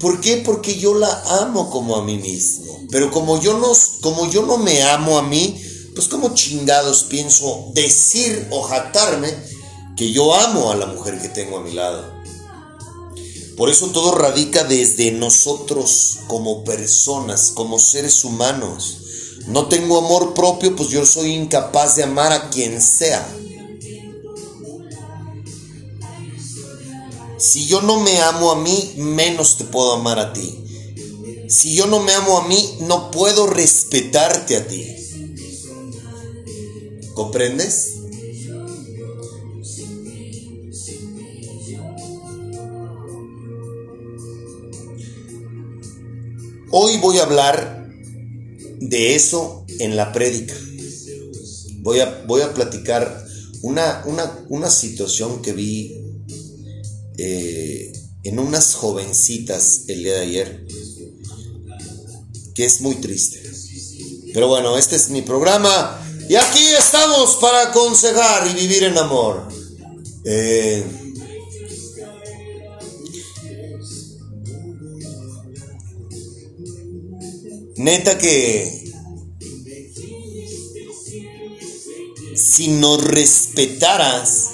¿Por 0.00 0.20
qué? 0.20 0.38
Porque 0.38 0.78
yo 0.78 0.94
la 0.94 1.22
amo 1.42 1.70
como 1.70 1.94
a 1.96 2.02
mí 2.02 2.16
mismo. 2.16 2.80
Pero 2.90 3.10
como 3.10 3.38
yo 3.40 3.58
no, 3.58 3.72
como 4.00 4.30
yo 4.30 4.46
no 4.46 4.56
me 4.56 4.82
amo 4.82 5.18
a 5.18 5.22
mí, 5.22 5.62
pues 5.94 6.08
como 6.08 6.34
chingados 6.34 7.04
pienso 7.04 7.70
decir 7.74 8.48
o 8.50 8.62
jactarme 8.62 9.28
que 9.96 10.10
yo 10.10 10.34
amo 10.34 10.70
a 10.70 10.76
la 10.76 10.86
mujer 10.86 11.20
que 11.20 11.28
tengo 11.28 11.58
a 11.58 11.62
mi 11.62 11.72
lado. 11.72 12.20
Por 13.58 13.68
eso 13.68 13.88
todo 13.88 14.14
radica 14.14 14.64
desde 14.64 15.10
nosotros 15.12 16.20
como 16.28 16.64
personas, 16.64 17.52
como 17.54 17.78
seres 17.78 18.24
humanos. 18.24 18.96
No 19.48 19.66
tengo 19.66 19.98
amor 19.98 20.32
propio, 20.32 20.74
pues 20.74 20.88
yo 20.88 21.04
soy 21.04 21.34
incapaz 21.34 21.96
de 21.96 22.04
amar 22.04 22.32
a 22.32 22.48
quien 22.48 22.80
sea. 22.80 23.36
Si 27.40 27.66
yo 27.66 27.80
no 27.80 27.98
me 28.00 28.18
amo 28.20 28.52
a 28.52 28.60
mí, 28.60 28.92
menos 28.98 29.56
te 29.56 29.64
puedo 29.64 29.94
amar 29.94 30.18
a 30.18 30.34
ti. 30.34 30.62
Si 31.48 31.74
yo 31.74 31.86
no 31.86 32.00
me 32.00 32.12
amo 32.12 32.36
a 32.36 32.46
mí, 32.46 32.76
no 32.82 33.10
puedo 33.10 33.46
respetarte 33.46 34.56
a 34.58 34.68
ti. 34.68 34.86
¿Comprendes? 37.14 37.96
Hoy 46.70 46.98
voy 46.98 47.18
a 47.20 47.22
hablar 47.22 47.90
de 48.80 49.14
eso 49.16 49.64
en 49.78 49.96
la 49.96 50.12
prédica. 50.12 50.54
Voy 51.78 52.00
a, 52.00 52.22
voy 52.26 52.42
a 52.42 52.52
platicar 52.52 53.24
una, 53.62 54.02
una, 54.04 54.44
una 54.50 54.68
situación 54.68 55.40
que 55.40 55.54
vi 55.54 56.09
eh, 57.22 57.92
en 58.22 58.38
unas 58.38 58.74
jovencitas 58.74 59.82
el 59.88 60.04
día 60.04 60.14
de 60.14 60.20
ayer, 60.20 60.66
que 62.54 62.64
es 62.64 62.80
muy 62.80 62.94
triste. 62.94 63.42
Pero 64.32 64.48
bueno, 64.48 64.78
este 64.78 64.96
es 64.96 65.10
mi 65.10 65.20
programa 65.20 66.02
y 66.30 66.36
aquí 66.36 66.64
estamos 66.78 67.36
para 67.36 67.68
aconsejar 67.68 68.46
y 68.50 68.54
vivir 68.54 68.84
en 68.84 68.96
amor. 68.96 69.48
Eh, 70.24 70.82
neta 77.76 78.16
que 78.16 78.92
si 82.34 82.68
nos 82.68 83.04
respetaras, 83.04 84.52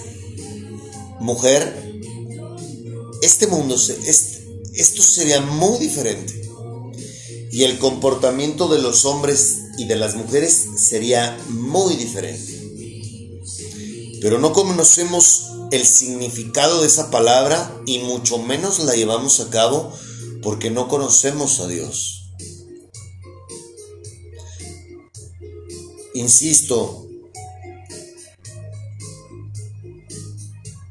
mujer, 1.21 1.86
este 3.23 3.47
mundo, 3.47 3.77
esto 3.77 5.03
sería 5.03 5.41
muy 5.41 5.79
diferente. 5.79 6.49
Y 7.51 7.65
el 7.65 7.79
comportamiento 7.79 8.69
de 8.69 8.81
los 8.81 9.05
hombres 9.05 9.57
y 9.79 9.87
de 9.87 9.97
las 9.97 10.15
mujeres 10.15 10.67
sería 10.77 11.39
muy 11.49 11.97
diferente. 11.97 12.53
Pero 14.21 14.39
no 14.39 14.53
conocemos 14.53 15.51
el 15.71 15.85
significado 15.85 16.81
de 16.81 16.87
esa 16.87 17.11
palabra 17.11 17.81
y 17.87 17.99
mucho 18.01 18.39
menos 18.39 18.79
la 18.81 18.95
llevamos 18.95 19.41
a 19.41 19.51
cabo 19.51 19.93
porque 20.43 20.71
no 20.71 20.89
conocemos 20.89 21.61
a 21.61 21.69
Dios. 21.69 22.33
Insisto, 26.15 27.06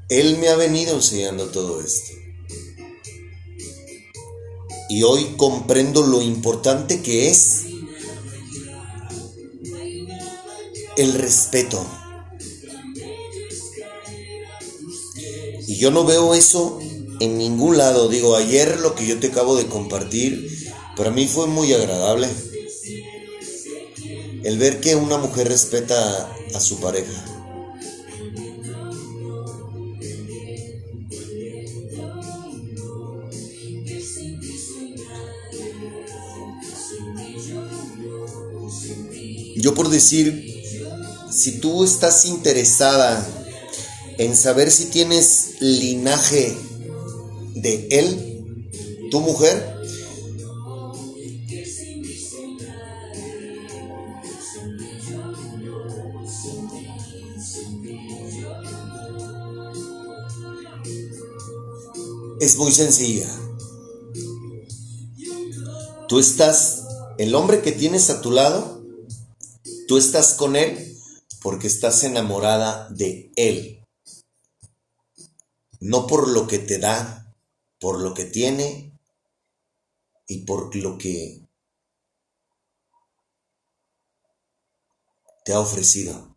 Él 0.10 0.38
me 0.38 0.50
ha 0.50 0.56
venido 0.56 0.96
enseñando 0.96 1.48
todo 1.48 1.82
esto. 1.82 2.14
Y 4.90 5.02
hoy 5.02 5.34
comprendo 5.36 6.04
lo 6.04 6.22
importante 6.22 7.02
que 7.02 7.30
es 7.30 7.66
el 10.98 11.14
respeto. 11.14 11.86
Y 15.68 15.78
yo 15.78 15.90
no 15.90 16.06
veo 16.06 16.36
eso 16.36 16.80
en 17.20 17.38
ningún 17.40 17.78
lado. 17.78 18.08
Digo, 18.08 18.36
ayer 18.36 18.80
lo 18.80 18.94
que 18.94 19.08
yo 19.08 19.20
te 19.20 19.28
acabo 19.28 19.56
de 19.56 19.66
compartir, 19.66 20.72
para 20.96 21.10
mí 21.10 21.28
fue 21.28 21.48
muy 21.48 21.74
agradable. 21.74 22.30
El 24.44 24.60
ver 24.60 24.80
que 24.80 24.96
una 24.96 25.18
mujer 25.18 25.48
respeta 25.48 26.32
a 26.54 26.60
su 26.60 26.80
pareja. 26.80 27.35
Yo 39.66 39.74
por 39.74 39.90
decir, 39.90 40.64
si 41.32 41.54
tú 41.60 41.84
estás 41.84 42.26
interesada 42.26 43.28
en 44.20 44.36
saber 44.36 44.70
si 44.70 44.92
tienes 44.92 45.56
linaje 45.60 46.56
de 47.56 47.88
él, 47.90 48.70
tu 49.10 49.22
mujer, 49.22 49.76
es 62.40 62.56
muy 62.58 62.72
sencilla. 62.72 63.28
Tú 66.08 66.20
estás, 66.20 66.84
el 67.18 67.34
hombre 67.34 67.64
que 67.64 67.72
tienes 67.72 68.12
a 68.12 68.22
tu 68.22 68.30
lado, 68.30 68.75
tú 69.88 69.98
estás 69.98 70.34
con 70.34 70.56
él 70.56 70.98
porque 71.42 71.68
estás 71.68 72.04
enamorada 72.04 72.90
de 72.90 73.32
él. 73.36 73.86
No 75.80 76.08
por 76.08 76.28
lo 76.28 76.48
que 76.48 76.60
te 76.60 76.80
da, 76.80 77.36
por 77.80 78.02
lo 78.02 78.14
que 78.14 78.26
tiene 78.26 78.98
y 80.28 80.40
por 80.40 80.76
lo 80.76 80.98
que 80.98 81.48
te 85.44 85.54
ha 85.54 85.60
ofrecido. 85.60 86.36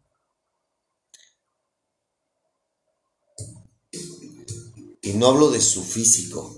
Y 5.00 5.14
no 5.14 5.28
hablo 5.28 5.50
de 5.50 5.62
su 5.62 5.82
físico. 5.82 6.54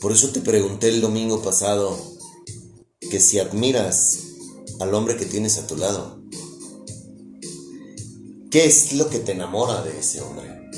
Por 0.00 0.12
eso 0.12 0.30
te 0.30 0.40
pregunté 0.40 0.88
el 0.88 1.02
domingo 1.02 1.42
pasado 1.42 2.15
que 3.10 3.20
si 3.20 3.38
admiras 3.38 4.18
al 4.80 4.94
hombre 4.94 5.16
que 5.16 5.26
tienes 5.26 5.58
a 5.58 5.66
tu 5.66 5.76
lado, 5.76 6.20
¿qué 8.50 8.66
es 8.66 8.92
lo 8.92 9.08
que 9.08 9.18
te 9.18 9.32
enamora 9.32 9.82
de 9.82 9.98
ese 9.98 10.20
hombre? 10.20 10.70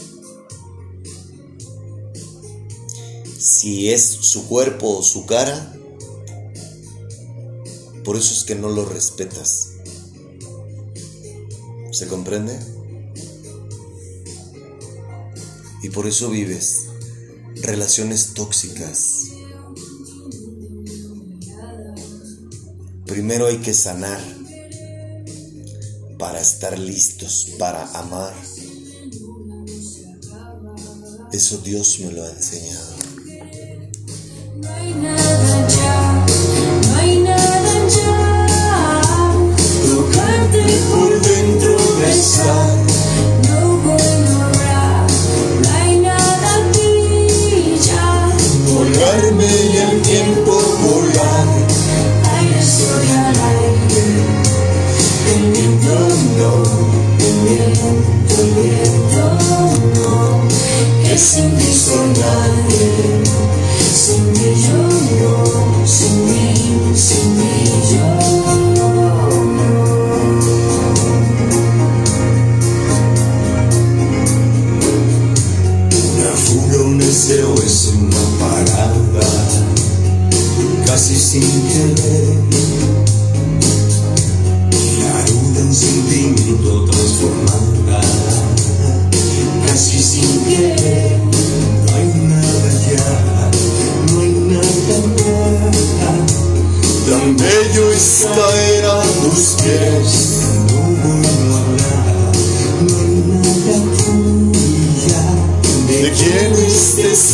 Si 3.38 3.90
es 3.90 4.02
su 4.04 4.46
cuerpo 4.46 4.98
o 4.98 5.02
su 5.02 5.26
cara, 5.26 5.74
por 8.04 8.16
eso 8.16 8.34
es 8.34 8.44
que 8.44 8.54
no 8.54 8.68
lo 8.68 8.84
respetas. 8.84 9.70
¿Se 11.92 12.06
comprende? 12.06 12.58
Y 15.82 15.90
por 15.90 16.06
eso 16.06 16.30
vives 16.30 16.86
relaciones 17.62 18.34
tóxicas. 18.34 19.37
Primero 23.08 23.46
hay 23.46 23.56
que 23.56 23.72
sanar 23.72 24.20
para 26.18 26.40
estar 26.40 26.78
listos 26.78 27.54
para 27.58 27.90
amar. 27.98 28.34
Eso 31.32 31.58
Dios 31.58 32.00
me 32.00 32.12
lo 32.12 32.24
ha 32.24 32.30
enseñado. 32.30 32.98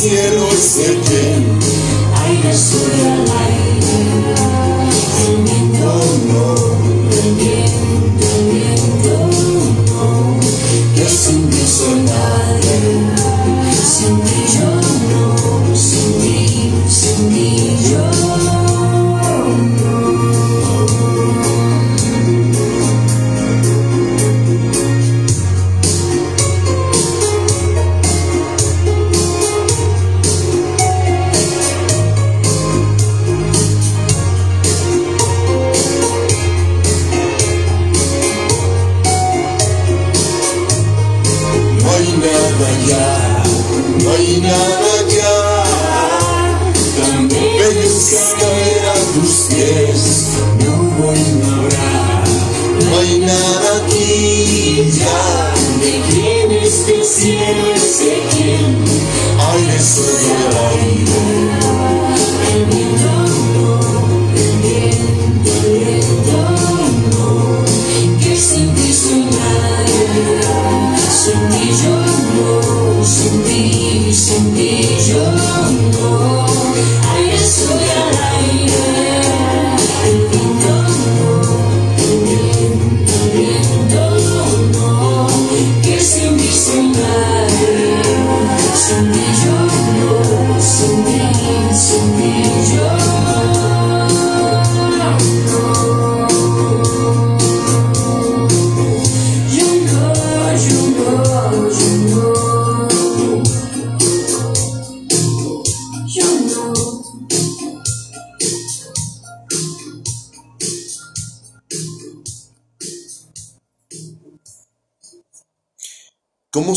cielo 0.05 0.51
se 0.51 1.14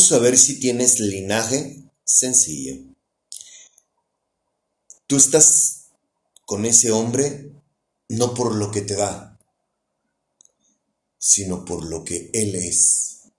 saber 0.09 0.39
si 0.39 0.59
tienes 0.59 1.01
linaje? 1.01 1.91
Sencillo. 2.05 2.77
Tú 5.07 5.17
estás 5.17 5.91
con 6.45 6.65
ese 6.65 6.91
hombre 6.91 7.53
no 8.09 8.33
por 8.35 8.55
lo 8.55 8.71
que 8.71 8.81
te 8.81 8.95
da, 8.95 9.39
sino 11.19 11.65
por 11.65 11.85
lo 11.85 12.05
que 12.05 12.31
él 12.33 12.55
es. 12.55 13.31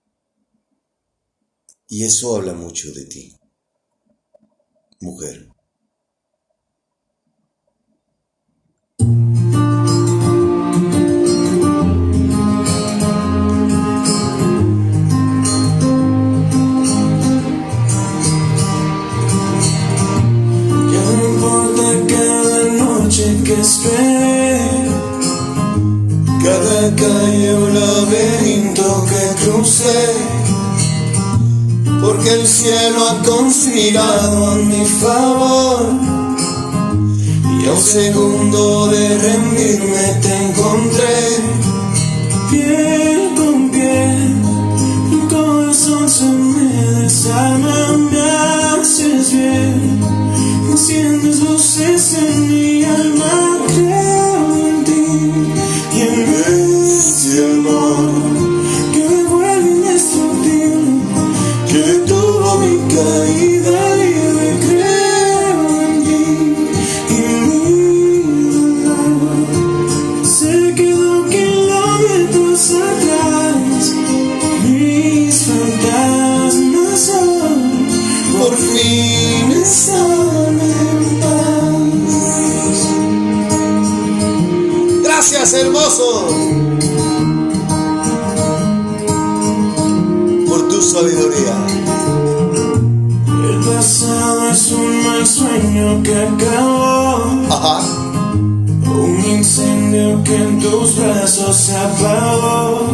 Y 1.88 2.04
eso 2.04 2.36
habla 2.36 2.54
mucho 2.54 2.92
de 2.92 3.04
ti, 3.06 3.36
mujer. 5.00 5.48
Cada 26.42 26.96
calle 26.96 27.54
un 27.54 27.74
laberinto 27.74 29.04
que 29.04 29.44
crucé, 29.44 30.06
porque 32.00 32.30
el 32.32 32.46
cielo 32.46 33.06
ha 33.06 33.22
conspirado 33.22 34.52
a 34.52 34.54
mi 34.54 34.86
favor. 34.86 35.92
Y 37.60 37.66
a 37.66 37.72
un 37.72 37.78
segundo 37.78 38.86
de 38.86 39.18
rendirme 39.18 40.04
te 40.22 40.36
encontré, 40.46 41.18
piel 42.50 43.34
con 43.36 43.70
piel, 43.70 44.36
tu 45.10 45.28
corazón 45.28 46.08
se 46.08 46.24
me 46.24 47.02
desarma, 47.02 47.98
me 48.10 48.20
haces 48.80 49.30
bien, 49.30 50.00
enciendes 50.70 51.40
luces 51.40 52.14
en 52.14 52.48
mi 52.48 52.84
alma. 52.84 53.49
sueño 95.30 96.02
que 96.02 96.14
acabó. 96.14 97.18
Un 98.84 99.24
incendio 99.30 100.22
que 100.24 100.34
en 100.34 100.58
tus 100.58 100.96
brazos 100.96 101.56
se 101.56 101.76
apagó. 101.76 102.88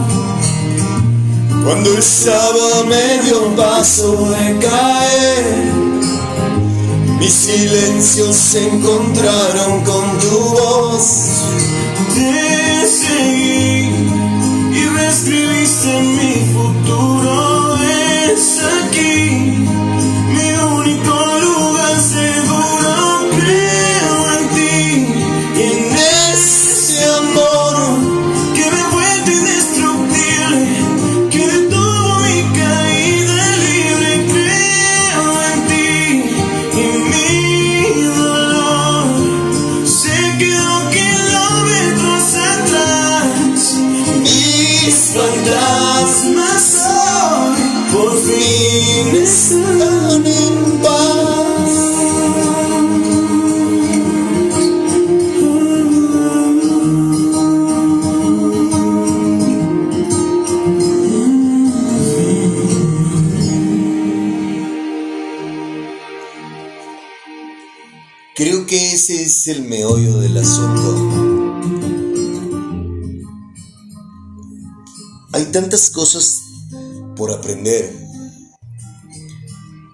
Cuando 1.64 1.98
estaba 1.98 2.80
a 2.80 2.84
medio 2.84 3.56
paso 3.56 4.12
de 4.30 4.58
caer, 4.58 5.72
mis 7.18 7.32
silencios 7.32 8.36
se 8.36 8.68
encontraron 8.68 9.82
con 9.82 10.18
tu 10.18 10.38
voz. 10.38 11.06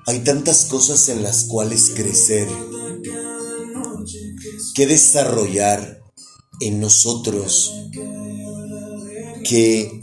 Hay 0.06 0.20
tantas 0.24 0.64
cosas 0.64 1.08
en 1.10 1.22
las 1.22 1.44
cuales 1.44 1.90
crecer, 1.94 2.48
que 4.74 4.86
desarrollar 4.86 6.02
en 6.60 6.80
nosotros, 6.80 7.72
que 9.48 10.00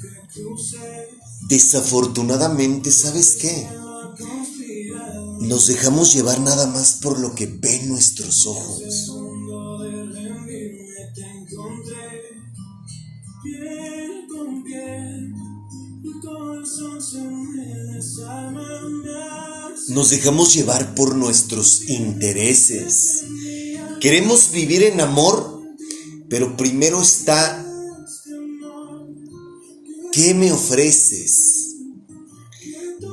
desafortunadamente, 1.47 2.91
¿sabes 2.91 3.37
qué? 3.37 3.67
Nos 5.41 5.67
dejamos 5.67 6.13
llevar 6.13 6.39
nada 6.41 6.67
más 6.67 6.99
por 7.01 7.19
lo 7.19 7.33
que 7.33 7.47
ven 7.47 7.89
nuestros 7.89 8.45
ojos. 8.45 9.18
Nos 19.89 20.09
dejamos 20.11 20.53
llevar 20.53 20.93
por 20.95 21.15
nuestros 21.15 21.89
intereses. 21.89 23.23
Queremos 23.99 24.51
vivir 24.51 24.83
en 24.83 25.01
amor, 25.01 25.61
pero 26.29 26.55
primero 26.55 27.01
está, 27.01 27.65
¿qué 30.11 30.33
me 30.33 30.51
ofreces? 30.51 31.75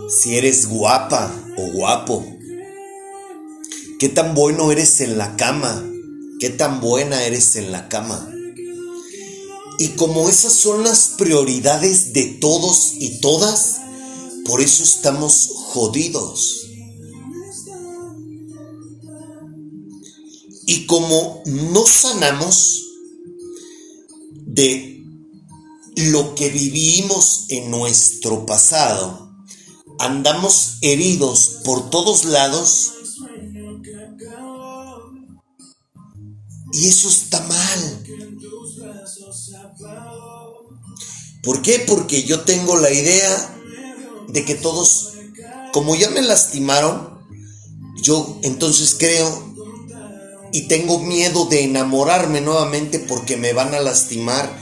Si 0.09 0.37
eres 0.37 0.67
guapa 0.67 1.33
o 1.57 1.73
guapo. 1.73 2.25
¿Qué 3.99 4.09
tan 4.11 4.35
bueno 4.35 4.71
eres 4.71 5.01
en 5.01 5.17
la 5.17 5.37
cama? 5.37 5.83
¿Qué 6.39 6.51
tan 6.51 6.81
buena 6.81 7.25
eres 7.25 7.57
en 7.57 7.73
la 7.73 7.89
cama? 7.89 8.31
Y 9.79 9.89
como 9.91 10.29
esas 10.29 10.53
son 10.53 10.85
las 10.85 11.15
prioridades 11.17 12.13
de 12.13 12.25
todos 12.41 12.95
y 12.99 13.21
todas, 13.21 13.81
por 14.47 14.61
eso 14.61 14.83
estamos 14.83 15.51
jodidos. 15.55 16.67
Y 20.67 20.87
como 20.87 21.43
no 21.47 21.87
sanamos 21.87 22.83
de 24.47 25.05
lo 25.97 26.35
que 26.35 26.51
vivimos 26.51 27.47
en 27.49 27.71
nuestro 27.71 28.47
pasado, 28.47 29.31
andamos 29.99 30.79
heridos 30.83 31.61
por 31.65 31.91
todos 31.91 32.25
lados 32.25 32.93
y 36.73 36.89
eso 36.89 37.09
está 37.09 37.41
mal. 37.47 38.05
¿Por 41.43 41.63
qué? 41.63 41.85
Porque 41.87 42.25
yo 42.25 42.41
tengo 42.41 42.77
la 42.77 42.93
idea 42.93 43.56
de 44.29 44.45
que 44.45 44.55
todos, 44.55 45.15
como 45.73 45.95
ya 45.97 46.11
me 46.11 46.23
lastimaron, 46.23 47.17
yo 48.03 48.39
entonces 48.43 48.97
creo 48.99 49.55
y 50.53 50.69
tengo 50.69 50.99
miedo 50.99 51.47
de 51.47 51.65
enamorarme 51.65 52.41
nuevamente 52.41 52.99
porque 52.99 53.37
me 53.37 53.53
van 53.53 53.75
a 53.75 53.81
lastimar. 53.81 54.59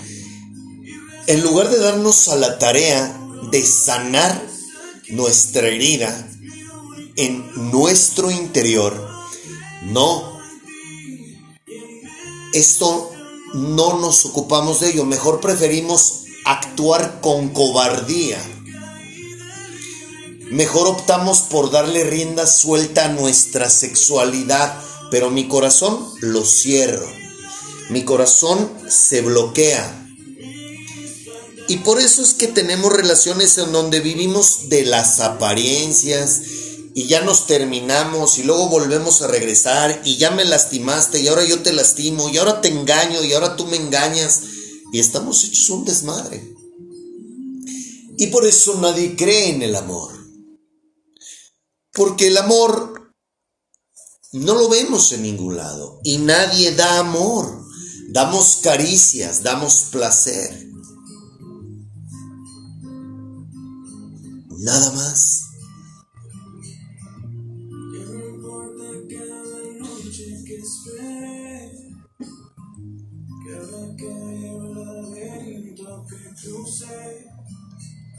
En 1.26 1.42
lugar 1.42 1.70
de 1.70 1.78
darnos 1.78 2.28
a 2.28 2.36
la 2.36 2.58
tarea 2.58 3.16
de 3.50 3.64
sanar 3.64 4.44
nuestra 5.10 5.68
herida 5.68 6.28
en 7.16 7.70
nuestro 7.70 8.30
interior, 8.30 9.08
no. 9.84 10.38
Esto 12.52 13.10
no 13.54 13.98
nos 13.98 14.26
ocupamos 14.26 14.80
de 14.80 14.90
ello, 14.90 15.04
mejor 15.04 15.40
preferimos 15.40 16.24
actuar 16.44 17.20
con 17.20 17.50
cobardía. 17.50 18.38
Mejor 20.54 20.86
optamos 20.86 21.40
por 21.40 21.72
darle 21.72 22.04
rienda 22.04 22.46
suelta 22.46 23.06
a 23.06 23.08
nuestra 23.08 23.68
sexualidad, 23.68 24.80
pero 25.10 25.28
mi 25.28 25.48
corazón 25.48 25.98
lo 26.20 26.44
cierro. 26.44 27.10
Mi 27.90 28.04
corazón 28.04 28.70
se 28.88 29.20
bloquea. 29.20 30.14
Y 31.66 31.78
por 31.78 32.00
eso 32.00 32.22
es 32.22 32.34
que 32.34 32.46
tenemos 32.46 32.92
relaciones 32.92 33.58
en 33.58 33.72
donde 33.72 33.98
vivimos 33.98 34.68
de 34.68 34.84
las 34.84 35.18
apariencias 35.18 36.42
y 36.94 37.08
ya 37.08 37.22
nos 37.22 37.48
terminamos 37.48 38.38
y 38.38 38.44
luego 38.44 38.68
volvemos 38.68 39.22
a 39.22 39.26
regresar 39.26 40.02
y 40.04 40.18
ya 40.18 40.30
me 40.30 40.44
lastimaste 40.44 41.18
y 41.18 41.26
ahora 41.26 41.44
yo 41.44 41.62
te 41.64 41.72
lastimo 41.72 42.28
y 42.28 42.38
ahora 42.38 42.60
te 42.60 42.68
engaño 42.68 43.24
y 43.24 43.32
ahora 43.32 43.56
tú 43.56 43.66
me 43.66 43.76
engañas 43.76 44.42
y 44.92 45.00
estamos 45.00 45.42
hechos 45.42 45.68
un 45.70 45.84
desmadre. 45.84 46.54
Y 48.16 48.28
por 48.28 48.46
eso 48.46 48.78
nadie 48.80 49.16
cree 49.16 49.48
en 49.48 49.62
el 49.62 49.74
amor. 49.74 50.23
Porque 51.94 52.28
el 52.28 52.36
amor 52.36 53.12
no 54.32 54.54
lo 54.54 54.68
vemos 54.68 55.12
en 55.12 55.22
ningún 55.22 55.56
lado. 55.56 56.00
Y 56.02 56.18
nadie 56.18 56.74
da 56.74 56.98
amor. 56.98 57.64
Damos 58.10 58.60
caricias, 58.62 59.42
damos 59.42 59.88
placer. 59.90 60.68
Nada 64.58 64.92
más. 64.92 65.44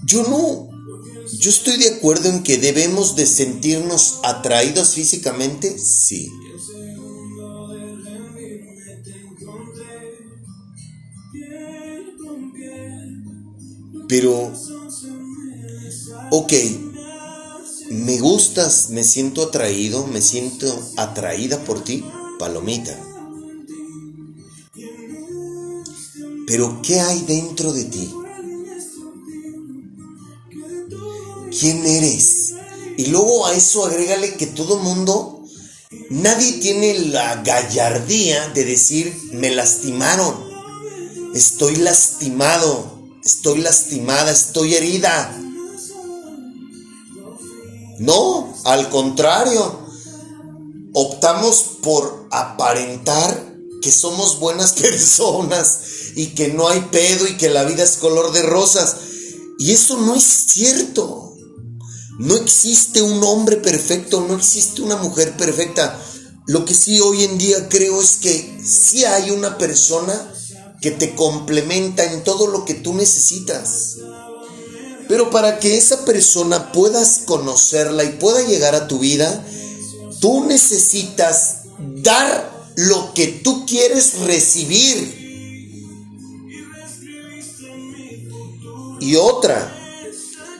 Yo 0.08 0.24
no. 0.30 0.65
Yo 1.46 1.52
estoy 1.52 1.78
de 1.78 1.90
acuerdo 1.90 2.28
en 2.28 2.42
que 2.42 2.58
debemos 2.58 3.16
de 3.16 3.28
sentirnos 3.28 4.20
atraídos 4.24 4.96
físicamente, 4.96 5.78
sí. 5.78 6.32
Pero, 14.08 14.52
ok, 16.32 16.54
me 17.92 18.20
gustas, 18.20 18.90
me 18.90 19.04
siento 19.04 19.44
atraído, 19.44 20.08
me 20.08 20.24
siento 20.24 20.66
atraída 20.98 21.64
por 21.64 21.84
ti, 21.84 22.04
palomita. 22.40 23.00
Pero, 26.48 26.82
¿qué 26.82 27.02
hay 27.02 27.22
dentro 27.22 27.72
de 27.72 27.86
ti? 27.86 28.12
Quién 31.60 31.86
eres. 31.86 32.54
Y 32.98 33.08
luego 33.08 33.46
a 33.46 33.54
eso 33.54 33.86
agrégale 33.86 34.36
que 34.36 34.48
todo 34.48 34.80
mundo, 34.80 35.44
nadie 36.10 36.54
tiene 36.54 37.00
la 37.00 37.42
gallardía 37.42 38.50
de 38.50 38.64
decir, 38.64 39.14
me 39.34 39.52
lastimaron, 39.52 40.34
estoy 41.34 41.76
lastimado, 41.78 43.00
estoy 43.24 43.60
lastimada, 43.60 44.32
estoy 44.32 44.76
herida. 44.76 45.42
No, 48.00 48.54
al 48.66 48.90
contrario, 48.90 49.86
optamos 50.94 51.64
por 51.82 52.28
aparentar 52.32 53.56
que 53.82 53.92
somos 53.92 54.40
buenas 54.40 54.74
personas 54.82 55.80
y 56.16 56.28
que 56.28 56.50
no 56.50 56.70
hay 56.70 56.80
pedo 56.92 57.28
y 57.28 57.38
que 57.38 57.50
la 57.50 57.66
vida 57.66 57.84
es 57.84 57.98
color 57.98 58.32
de 58.32 58.42
rosas. 58.42 58.96
Y 59.60 59.72
eso 59.72 59.98
no 59.98 60.16
es 60.16 60.24
cierto. 60.24 61.35
No 62.18 62.36
existe 62.38 63.02
un 63.02 63.24
hombre 63.24 63.58
perfecto, 63.58 64.26
no 64.28 64.36
existe 64.36 64.82
una 64.82 64.96
mujer 64.96 65.36
perfecta. 65.36 66.00
Lo 66.48 66.64
que 66.64 66.74
sí 66.74 67.00
hoy 67.02 67.24
en 67.24 67.38
día 67.38 67.68
creo 67.70 68.02
es 68.02 68.18
que 68.18 68.60
sí 68.64 69.04
hay 69.04 69.32
una 69.32 69.58
persona 69.58 70.32
que 70.82 70.92
te 70.92 71.16
complementa 71.16 72.04
en 72.06 72.24
todo 72.24 72.48
lo 72.48 72.64
que 72.64 72.76
tú 72.76 72.94
necesitas. 72.94 73.98
Pero 75.10 75.30
para 75.30 75.60
que 75.60 75.78
esa 75.78 76.06
persona 76.06 76.72
puedas 76.72 77.22
conocerla 77.26 78.04
y 78.04 78.14
pueda 78.14 78.42
llegar 78.44 78.76
a 78.76 78.88
tu 78.88 79.00
vida, 79.00 79.46
tú 80.22 80.46
necesitas 80.46 81.64
dar 81.80 82.72
lo 82.76 83.14
que 83.14 83.28
tú 83.28 83.66
quieres 83.66 84.20
recibir. 84.20 85.26
Y 89.02 89.16
otra, 89.16 89.75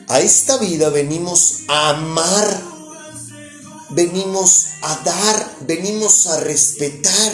A 0.08 0.20
esta 0.20 0.58
vida 0.58 0.88
venimos 0.90 1.62
a 1.66 1.90
amar, 1.90 2.62
venimos 3.90 4.66
a 4.82 4.94
dar, 5.04 5.56
venimos 5.62 6.28
a 6.28 6.40
respetar. 6.40 7.32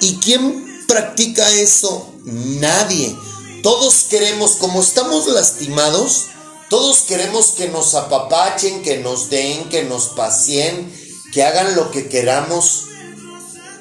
¿Y 0.00 0.16
quién 0.16 0.84
practica 0.88 1.48
eso? 1.50 2.12
Nadie. 2.24 3.16
Todos 3.62 4.06
queremos, 4.10 4.56
como 4.56 4.80
estamos 4.80 5.28
lastimados, 5.28 6.26
todos 6.68 7.00
queremos 7.02 7.48
que 7.48 7.68
nos 7.68 7.94
apapachen, 7.94 8.82
que 8.82 8.98
nos 8.98 9.30
den, 9.30 9.68
que 9.68 9.84
nos 9.84 10.08
pacien, 10.08 10.92
que 11.32 11.44
hagan 11.44 11.76
lo 11.76 11.92
que 11.92 12.08
queramos. 12.08 12.86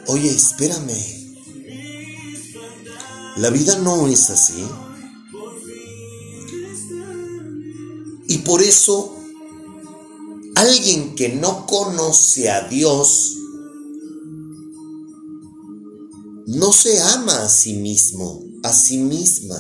Oye, 0.06 0.30
espérame. 0.30 1.20
La 3.38 3.50
vida 3.50 3.78
no 3.78 4.08
es 4.08 4.30
así. 4.30 4.68
Y 8.30 8.38
por 8.38 8.62
eso, 8.62 9.18
alguien 10.56 11.16
que 11.16 11.30
no 11.30 11.66
conoce 11.66 12.52
a 12.52 12.68
Dios, 12.68 13.36
no 16.46 16.72
se 16.72 17.02
ama 17.02 17.44
a 17.44 17.50
sí 17.50 17.74
mismo, 17.74 18.44
a 18.62 18.72
sí 18.72 19.00
misma. 19.00 19.58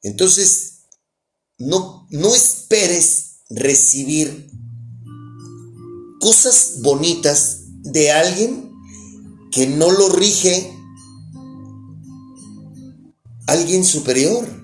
Entonces, 0.00 0.84
no, 1.58 2.06
no 2.10 2.34
esperes 2.34 3.42
recibir 3.50 4.50
cosas 6.18 6.78
bonitas 6.80 7.64
de 7.82 8.10
alguien 8.10 8.72
que 9.50 9.66
no 9.66 9.90
lo 9.90 10.08
rige 10.08 10.74
alguien 13.46 13.84
superior. 13.84 14.61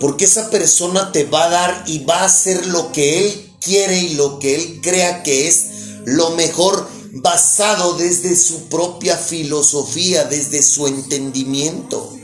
Porque 0.00 0.24
esa 0.26 0.50
persona 0.50 1.12
te 1.12 1.24
va 1.24 1.44
a 1.44 1.50
dar 1.50 1.84
y 1.86 2.04
va 2.04 2.20
a 2.20 2.26
hacer 2.26 2.66
lo 2.66 2.92
que 2.92 3.26
él 3.26 3.52
quiere 3.60 3.98
y 3.98 4.14
lo 4.14 4.38
que 4.38 4.54
él 4.54 4.80
crea 4.82 5.22
que 5.22 5.48
es 5.48 5.66
lo 6.04 6.30
mejor 6.30 6.88
basado 7.12 7.94
desde 7.94 8.36
su 8.36 8.68
propia 8.68 9.16
filosofía, 9.16 10.24
desde 10.24 10.62
su 10.62 10.86
entendimiento. 10.86 12.14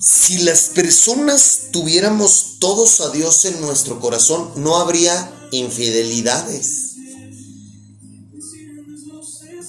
Si 0.00 0.38
las 0.38 0.68
personas 0.68 1.68
tuviéramos 1.72 2.56
todos 2.58 3.00
a 3.00 3.10
Dios 3.10 3.44
en 3.44 3.60
nuestro 3.60 4.00
corazón, 4.00 4.50
no 4.56 4.76
habría 4.76 5.48
infidelidades. 5.50 6.93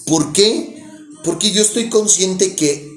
¿Por 0.06 0.34
qué? 0.34 0.84
Porque 1.24 1.52
yo 1.52 1.62
estoy 1.62 1.90
consciente 1.90 2.56
que 2.56 2.92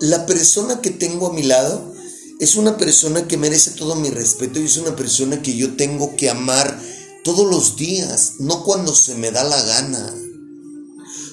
la 0.00 0.26
persona 0.26 0.80
que 0.80 0.90
tengo 0.90 1.28
a 1.28 1.32
mi 1.32 1.42
lado 1.42 1.94
es 2.38 2.56
una 2.56 2.76
persona 2.78 3.28
que 3.28 3.36
merece 3.36 3.72
todo 3.72 3.94
mi 3.94 4.10
respeto 4.10 4.60
y 4.60 4.64
es 4.64 4.76
una 4.78 4.96
persona 4.96 5.42
que 5.42 5.56
yo 5.56 5.76
tengo 5.76 6.16
que 6.16 6.30
amar 6.30 6.80
todos 7.22 7.50
los 7.50 7.76
días, 7.76 8.36
no 8.38 8.64
cuando 8.64 8.94
se 8.94 9.14
me 9.14 9.30
da 9.30 9.44
la 9.44 9.62
gana, 9.62 10.14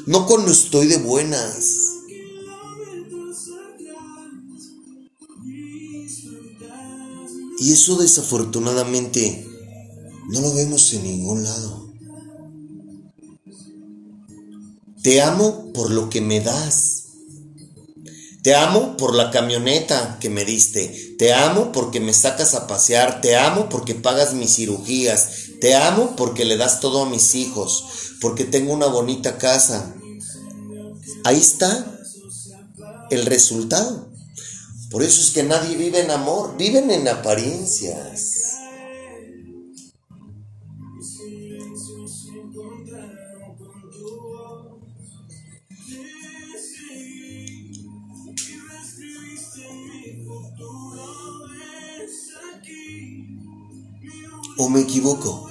no 0.05 0.25
cuando 0.25 0.51
estoy 0.51 0.87
de 0.87 0.97
buenas. 0.97 1.93
Y 7.59 7.71
eso 7.71 7.97
desafortunadamente 7.97 9.47
no 10.29 10.41
lo 10.41 10.53
vemos 10.53 10.93
en 10.93 11.03
ningún 11.03 11.43
lado. 11.43 11.86
Te 15.07 15.21
amo 15.21 15.71
por 15.71 15.89
lo 15.89 16.09
que 16.09 16.19
me 16.19 16.41
das. 16.41 17.03
Te 18.43 18.55
amo 18.55 18.97
por 18.97 19.15
la 19.15 19.31
camioneta 19.31 20.17
que 20.19 20.29
me 20.29 20.43
diste. 20.43 21.15
Te 21.17 21.33
amo 21.33 21.71
porque 21.71 22.01
me 22.01 22.13
sacas 22.13 22.55
a 22.55 22.67
pasear. 22.67 23.21
Te 23.21 23.37
amo 23.37 23.69
porque 23.69 23.95
pagas 23.95 24.33
mis 24.33 24.53
cirugías. 24.53 25.29
Te 25.61 25.75
amo 25.77 26.17
porque 26.17 26.43
le 26.43 26.57
das 26.57 26.81
todo 26.81 27.03
a 27.03 27.09
mis 27.09 27.35
hijos. 27.35 27.85
Porque 28.19 28.43
tengo 28.43 28.73
una 28.73 28.87
bonita 28.87 29.37
casa. 29.37 29.95
Ahí 31.23 31.37
está 31.37 32.01
el 33.09 33.25
resultado. 33.27 34.09
Por 34.91 35.03
eso 35.03 35.21
es 35.21 35.31
que 35.31 35.43
nadie 35.43 35.77
vive 35.77 36.01
en 36.01 36.11
amor, 36.11 36.57
viven 36.57 36.91
en 36.91 37.07
apariencias. 37.07 38.36
¿O 54.67 54.69
me 54.69 54.81
equivoco? 54.81 55.49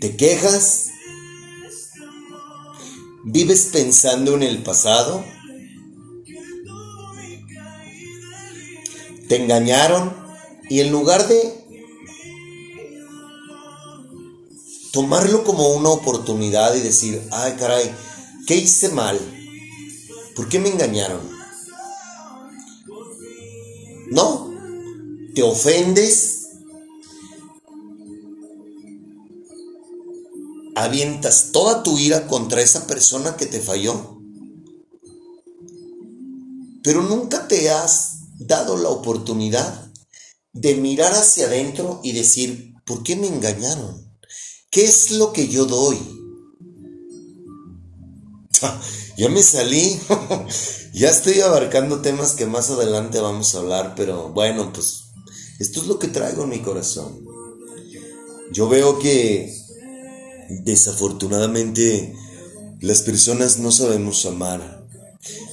¿Te 0.00 0.16
quejas? 0.16 0.90
¿Vives 3.24 3.70
pensando 3.72 4.36
en 4.36 4.44
el 4.44 4.62
pasado? 4.62 5.24
te 9.26 9.36
engañaron 9.36 10.12
y 10.68 10.80
en 10.80 10.90
lugar 10.90 11.26
de 11.28 11.64
tomarlo 14.92 15.44
como 15.44 15.68
una 15.70 15.90
oportunidad 15.90 16.74
y 16.74 16.80
decir, 16.80 17.20
ay 17.30 17.54
caray, 17.56 17.92
¿qué 18.48 18.56
hice 18.56 18.88
mal? 18.90 19.20
¿Por 20.34 20.48
qué 20.48 20.58
me 20.58 20.68
engañaron? 20.68 21.20
No, 24.10 24.49
te 25.34 25.42
ofendes, 25.42 26.48
avientas 30.74 31.50
toda 31.52 31.82
tu 31.82 31.98
ira 31.98 32.26
contra 32.26 32.62
esa 32.62 32.86
persona 32.86 33.36
que 33.36 33.46
te 33.46 33.60
falló, 33.60 34.18
pero 36.82 37.02
nunca 37.02 37.48
te 37.48 37.70
has 37.70 38.20
dado 38.38 38.76
la 38.76 38.88
oportunidad 38.88 39.92
de 40.52 40.74
mirar 40.74 41.12
hacia 41.12 41.46
adentro 41.46 42.00
y 42.02 42.12
decir, 42.12 42.74
¿por 42.84 43.02
qué 43.02 43.16
me 43.16 43.28
engañaron? 43.28 44.10
¿Qué 44.70 44.84
es 44.84 45.10
lo 45.12 45.32
que 45.32 45.48
yo 45.48 45.66
doy? 45.66 45.98
ya 49.16 49.28
me 49.28 49.42
salí, 49.42 50.00
ya 50.94 51.10
estoy 51.10 51.40
abarcando 51.40 52.00
temas 52.00 52.32
que 52.32 52.46
más 52.46 52.70
adelante 52.70 53.20
vamos 53.20 53.54
a 53.54 53.58
hablar, 53.58 53.94
pero 53.96 54.30
bueno, 54.30 54.72
pues 54.72 55.09
esto 55.60 55.82
es 55.82 55.86
lo 55.86 55.98
que 55.98 56.08
traigo 56.08 56.44
en 56.44 56.48
mi 56.48 56.60
corazón. 56.60 57.22
Yo 58.50 58.68
veo 58.68 58.98
que 58.98 59.54
desafortunadamente 60.48 62.14
las 62.80 63.02
personas 63.02 63.58
no 63.58 63.70
sabemos 63.70 64.24
amar, 64.24 64.86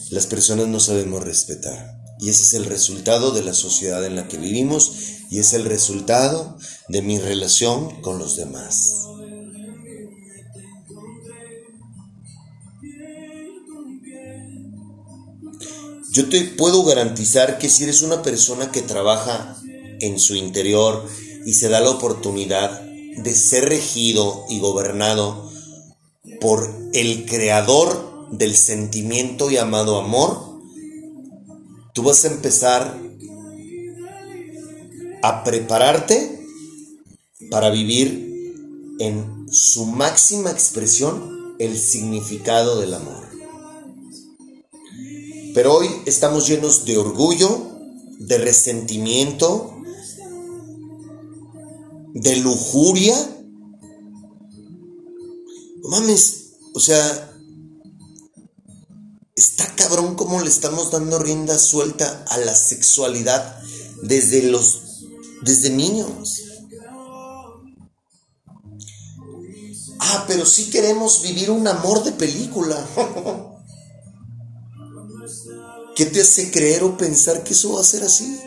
las 0.09 0.25
personas 0.25 0.67
no 0.67 0.79
sabemos 0.79 1.25
respetar. 1.25 2.01
Y 2.21 2.29
ese 2.29 2.43
es 2.43 2.53
el 2.53 2.65
resultado 2.65 3.31
de 3.31 3.43
la 3.43 3.53
sociedad 3.53 4.03
en 4.05 4.15
la 4.15 4.29
que 4.29 4.37
vivimos 4.37 4.93
y 5.29 5.39
es 5.39 5.51
el 5.51 5.65
resultado 5.65 6.57
de 6.87 7.01
mi 7.01 7.19
relación 7.19 8.01
con 8.01 8.17
los 8.17 8.37
demás. 8.37 8.93
Yo 16.11 16.29
te 16.29 16.45
puedo 16.45 16.83
garantizar 16.85 17.59
que 17.59 17.67
si 17.67 17.83
eres 17.83 18.01
una 18.01 18.23
persona 18.23 18.71
que 18.71 18.81
trabaja 18.81 19.61
en 20.01 20.19
su 20.19 20.35
interior 20.35 21.05
y 21.45 21.53
se 21.53 21.69
da 21.69 21.79
la 21.79 21.91
oportunidad 21.91 22.81
de 22.81 23.33
ser 23.33 23.69
regido 23.69 24.45
y 24.49 24.59
gobernado 24.59 25.49
por 26.41 26.69
el 26.93 27.25
creador 27.25 28.27
del 28.31 28.55
sentimiento 28.55 29.49
llamado 29.49 29.97
amor, 29.97 30.47
Tú 31.97 32.03
vas 32.03 32.23
a 32.25 32.27
empezar 32.27 32.95
a 35.23 35.43
prepararte 35.43 36.45
para 37.49 37.71
vivir 37.71 38.93
en 38.99 39.47
su 39.51 39.87
máxima 39.87 40.51
expresión 40.51 41.55
el 41.57 41.75
significado 41.75 42.79
del 42.79 42.93
amor. 42.93 43.25
Pero 45.55 45.73
hoy 45.73 45.87
estamos 46.05 46.47
llenos 46.47 46.85
de 46.85 46.99
orgullo, 46.99 47.65
de 48.19 48.37
resentimiento, 48.37 49.76
de 52.22 52.36
lujuria. 52.38 53.15
mames, 55.84 56.53
o 56.74 56.80
sea, 56.80 57.28
Está 59.38 59.68
cabrón 59.76 60.15
cómo 60.15 60.41
le 60.41 60.49
estamos 60.49 60.89
dando 60.89 61.20
rienda 61.20 61.59
suelta 61.59 62.26
a 62.28 62.39
la 62.39 62.55
sexualidad 62.55 63.61
desde 64.01 64.41
los 64.41 64.82
desde 65.43 65.70
niños. 65.70 66.41
Ah, 69.99 70.26
pero 70.28 70.43
sí 70.43 70.72
queremos 70.72 71.22
vivir 71.22 71.51
un 71.51 71.68
amor 71.68 72.03
de 72.03 72.13
película. 72.13 72.84
¿Qué 75.95 76.07
te 76.07 76.22
hace 76.22 76.49
creer 76.49 76.84
o 76.84 76.97
pensar 76.97 77.43
que 77.43 77.53
eso 77.53 77.74
va 77.74 77.82
a 77.82 77.84
ser 77.84 78.03
así? 78.03 78.39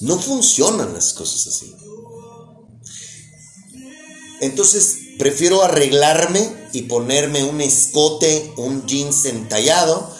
No 0.00 0.18
funcionan 0.18 0.94
las 0.94 1.12
cosas 1.12 1.46
así. 1.46 1.74
Entonces 4.40 4.98
prefiero 5.18 5.62
arreglarme 5.62 6.68
y 6.72 6.82
ponerme 6.82 7.44
un 7.44 7.60
escote, 7.60 8.54
un 8.56 8.86
jeans 8.86 9.26
entallado, 9.26 10.16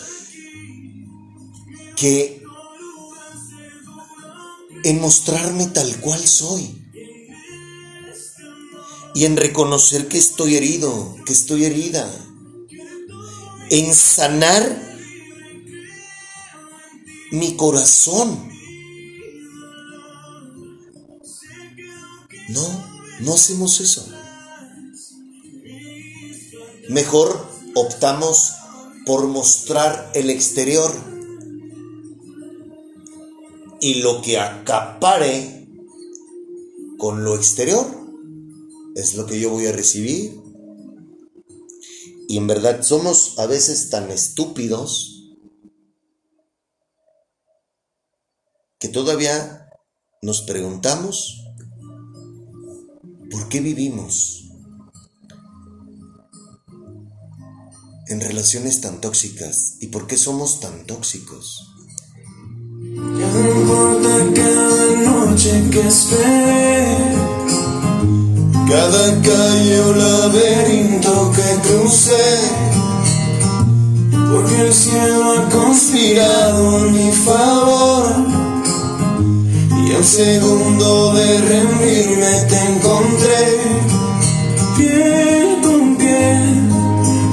que 1.97 2.43
en 4.85 5.01
mostrarme 5.01 5.67
tal 5.67 6.01
cual 6.01 6.27
soy. 6.27 6.77
Y 9.15 9.25
en 9.25 9.37
reconocer 9.37 10.07
que 10.09 10.19
estoy 10.19 10.57
herido, 10.57 11.17
que 11.27 11.33
estoy 11.33 11.65
herida. 11.65 12.09
En 13.71 13.95
sanar 13.95 14.91
mi 17.33 17.57
corazón. 17.57 18.51
No, 22.51 22.85
no 23.21 23.35
hacemos 23.35 23.81
eso. 23.81 24.07
Mejor 26.89 27.47
optamos 27.75 28.53
por 29.07 29.27
mostrar 29.29 30.11
el 30.15 30.31
exterior 30.31 30.93
y 33.81 34.03
lo 34.03 34.21
que 34.21 34.39
acapare 34.39 35.69
con 36.99 37.25
lo 37.25 37.37
exterior 37.37 37.87
es 38.97 39.15
lo 39.15 39.27
que 39.27 39.39
yo 39.39 39.51
voy 39.51 39.67
a 39.67 39.73
recibir. 39.73 40.41
Y 42.29 42.37
en 42.37 42.47
verdad 42.47 42.83
somos 42.83 43.39
a 43.39 43.47
veces 43.47 43.91
tan 43.91 44.11
estúpidos 44.11 45.37
que 48.79 48.89
todavía 48.89 49.69
nos 50.23 50.43
preguntamos 50.43 51.45
¿Por 53.31 53.49
qué 53.49 53.61
vivimos 53.61 54.51
en 58.09 58.21
relaciones 58.21 58.81
tan 58.81 59.01
tóxicas? 59.01 59.77
¿Y 59.81 59.87
por 59.87 60.09
qué 60.09 60.17
somos 60.17 60.59
tan 60.59 60.85
tóxicos? 60.85 61.73
Ya 62.93 63.29
no 63.33 63.61
importa 63.61 64.09
cada 64.35 64.97
noche 65.11 65.63
que 65.71 65.87
esperé, 65.87 67.15
cada 68.69 69.23
calle 69.23 69.81
o 69.81 69.95
laberinto 69.95 71.33
que 71.33 71.69
crucé, 71.69 72.37
porque 74.33 74.61
el 74.61 74.75
cielo 74.75 75.33
ha 75.39 75.49
conspirado 75.51 76.79
a 76.79 76.83
mi 76.89 77.13
favor. 77.13 78.40
Al 80.01 80.07
segundo 80.07 81.13
de 81.13 81.41
rendirme 81.43 82.47
te 82.49 82.59
encontré, 82.73 83.61
piel 84.79 85.61
con 85.63 85.95
piel, 85.99 86.71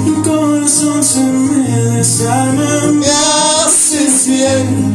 mi 0.04 0.22
corazón 0.22 1.02
se 1.02 1.20
me 1.20 1.96
desarma, 1.96 2.92
me 2.92 3.06
haces 3.06 4.26
bien, 4.26 4.94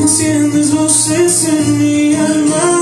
enciendes 0.00 0.72
voces 0.72 1.44
en 1.44 1.78
mi 1.78 2.14
alma, 2.14 2.73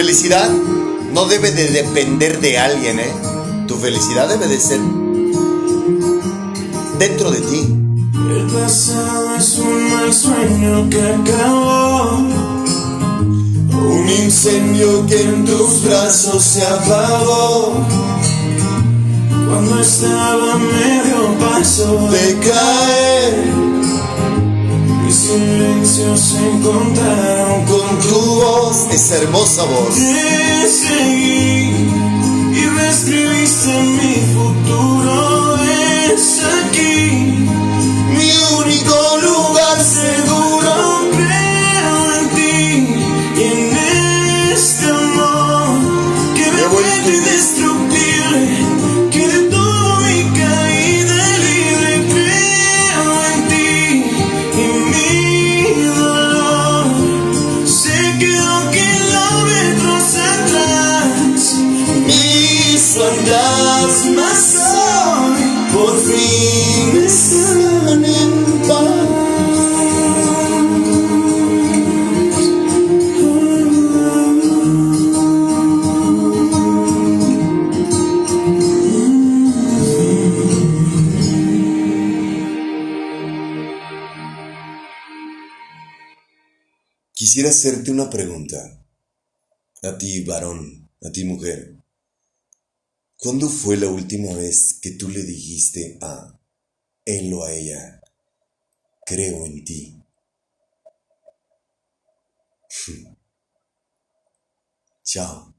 felicidad 0.00 0.48
no 1.12 1.26
debe 1.26 1.50
de 1.50 1.68
depender 1.68 2.40
de 2.40 2.58
alguien, 2.58 3.00
¿eh? 3.00 3.12
Tu 3.68 3.76
felicidad 3.76 4.30
debe 4.30 4.48
de 4.48 4.58
ser 4.58 4.80
dentro 6.98 7.30
de 7.30 7.40
ti. 7.42 7.76
El 8.14 8.46
pasado 8.46 9.36
es 9.36 9.58
un 9.58 9.90
mal 9.90 10.10
sueño 10.14 10.88
que 10.88 11.02
acabó. 11.02 12.16
Un 13.90 14.08
incendio 14.08 15.06
que 15.06 15.20
en 15.20 15.44
tus 15.44 15.84
brazos 15.84 16.44
se 16.44 16.62
apagó. 16.62 17.84
Cuando 19.50 19.80
estaba 19.80 20.56
medio 20.56 21.38
paso 21.38 22.08
de 22.10 22.38
caer, 22.38 23.79
mis 25.30 25.40
silencios 25.40 26.20
se 26.20 26.38
encontraron 26.38 27.64
con 27.66 27.98
tu 28.00 28.20
voz. 28.20 28.86
Esa 28.90 29.16
hermosa 29.16 29.64
voz. 29.64 29.94
Te 29.94 30.68
seguí 30.68 31.88
y 32.52 32.66
reescribiste 32.76 33.82
mi 33.82 34.14
futuro. 34.34 35.56
Es 36.12 36.40
aquí 36.64 37.46
mi 38.16 38.32
único 38.58 39.18
lugar 39.22 39.80
seguro. 39.80 40.89
Quisiera 87.30 87.50
hacerte 87.50 87.92
una 87.92 88.10
pregunta. 88.10 88.84
A 89.84 89.96
ti, 89.96 90.24
varón, 90.24 90.90
a 91.00 91.12
ti, 91.12 91.22
mujer. 91.22 91.76
¿Cuándo 93.16 93.48
fue 93.48 93.76
la 93.76 93.86
última 93.86 94.34
vez 94.34 94.74
que 94.82 94.90
tú 94.90 95.08
le 95.08 95.22
dijiste 95.22 95.96
a 96.02 96.36
él 97.04 97.32
o 97.32 97.44
a 97.44 97.52
ella, 97.52 98.02
creo 99.06 99.46
en 99.46 99.64
ti? 99.64 100.02
Chao. 105.04 105.49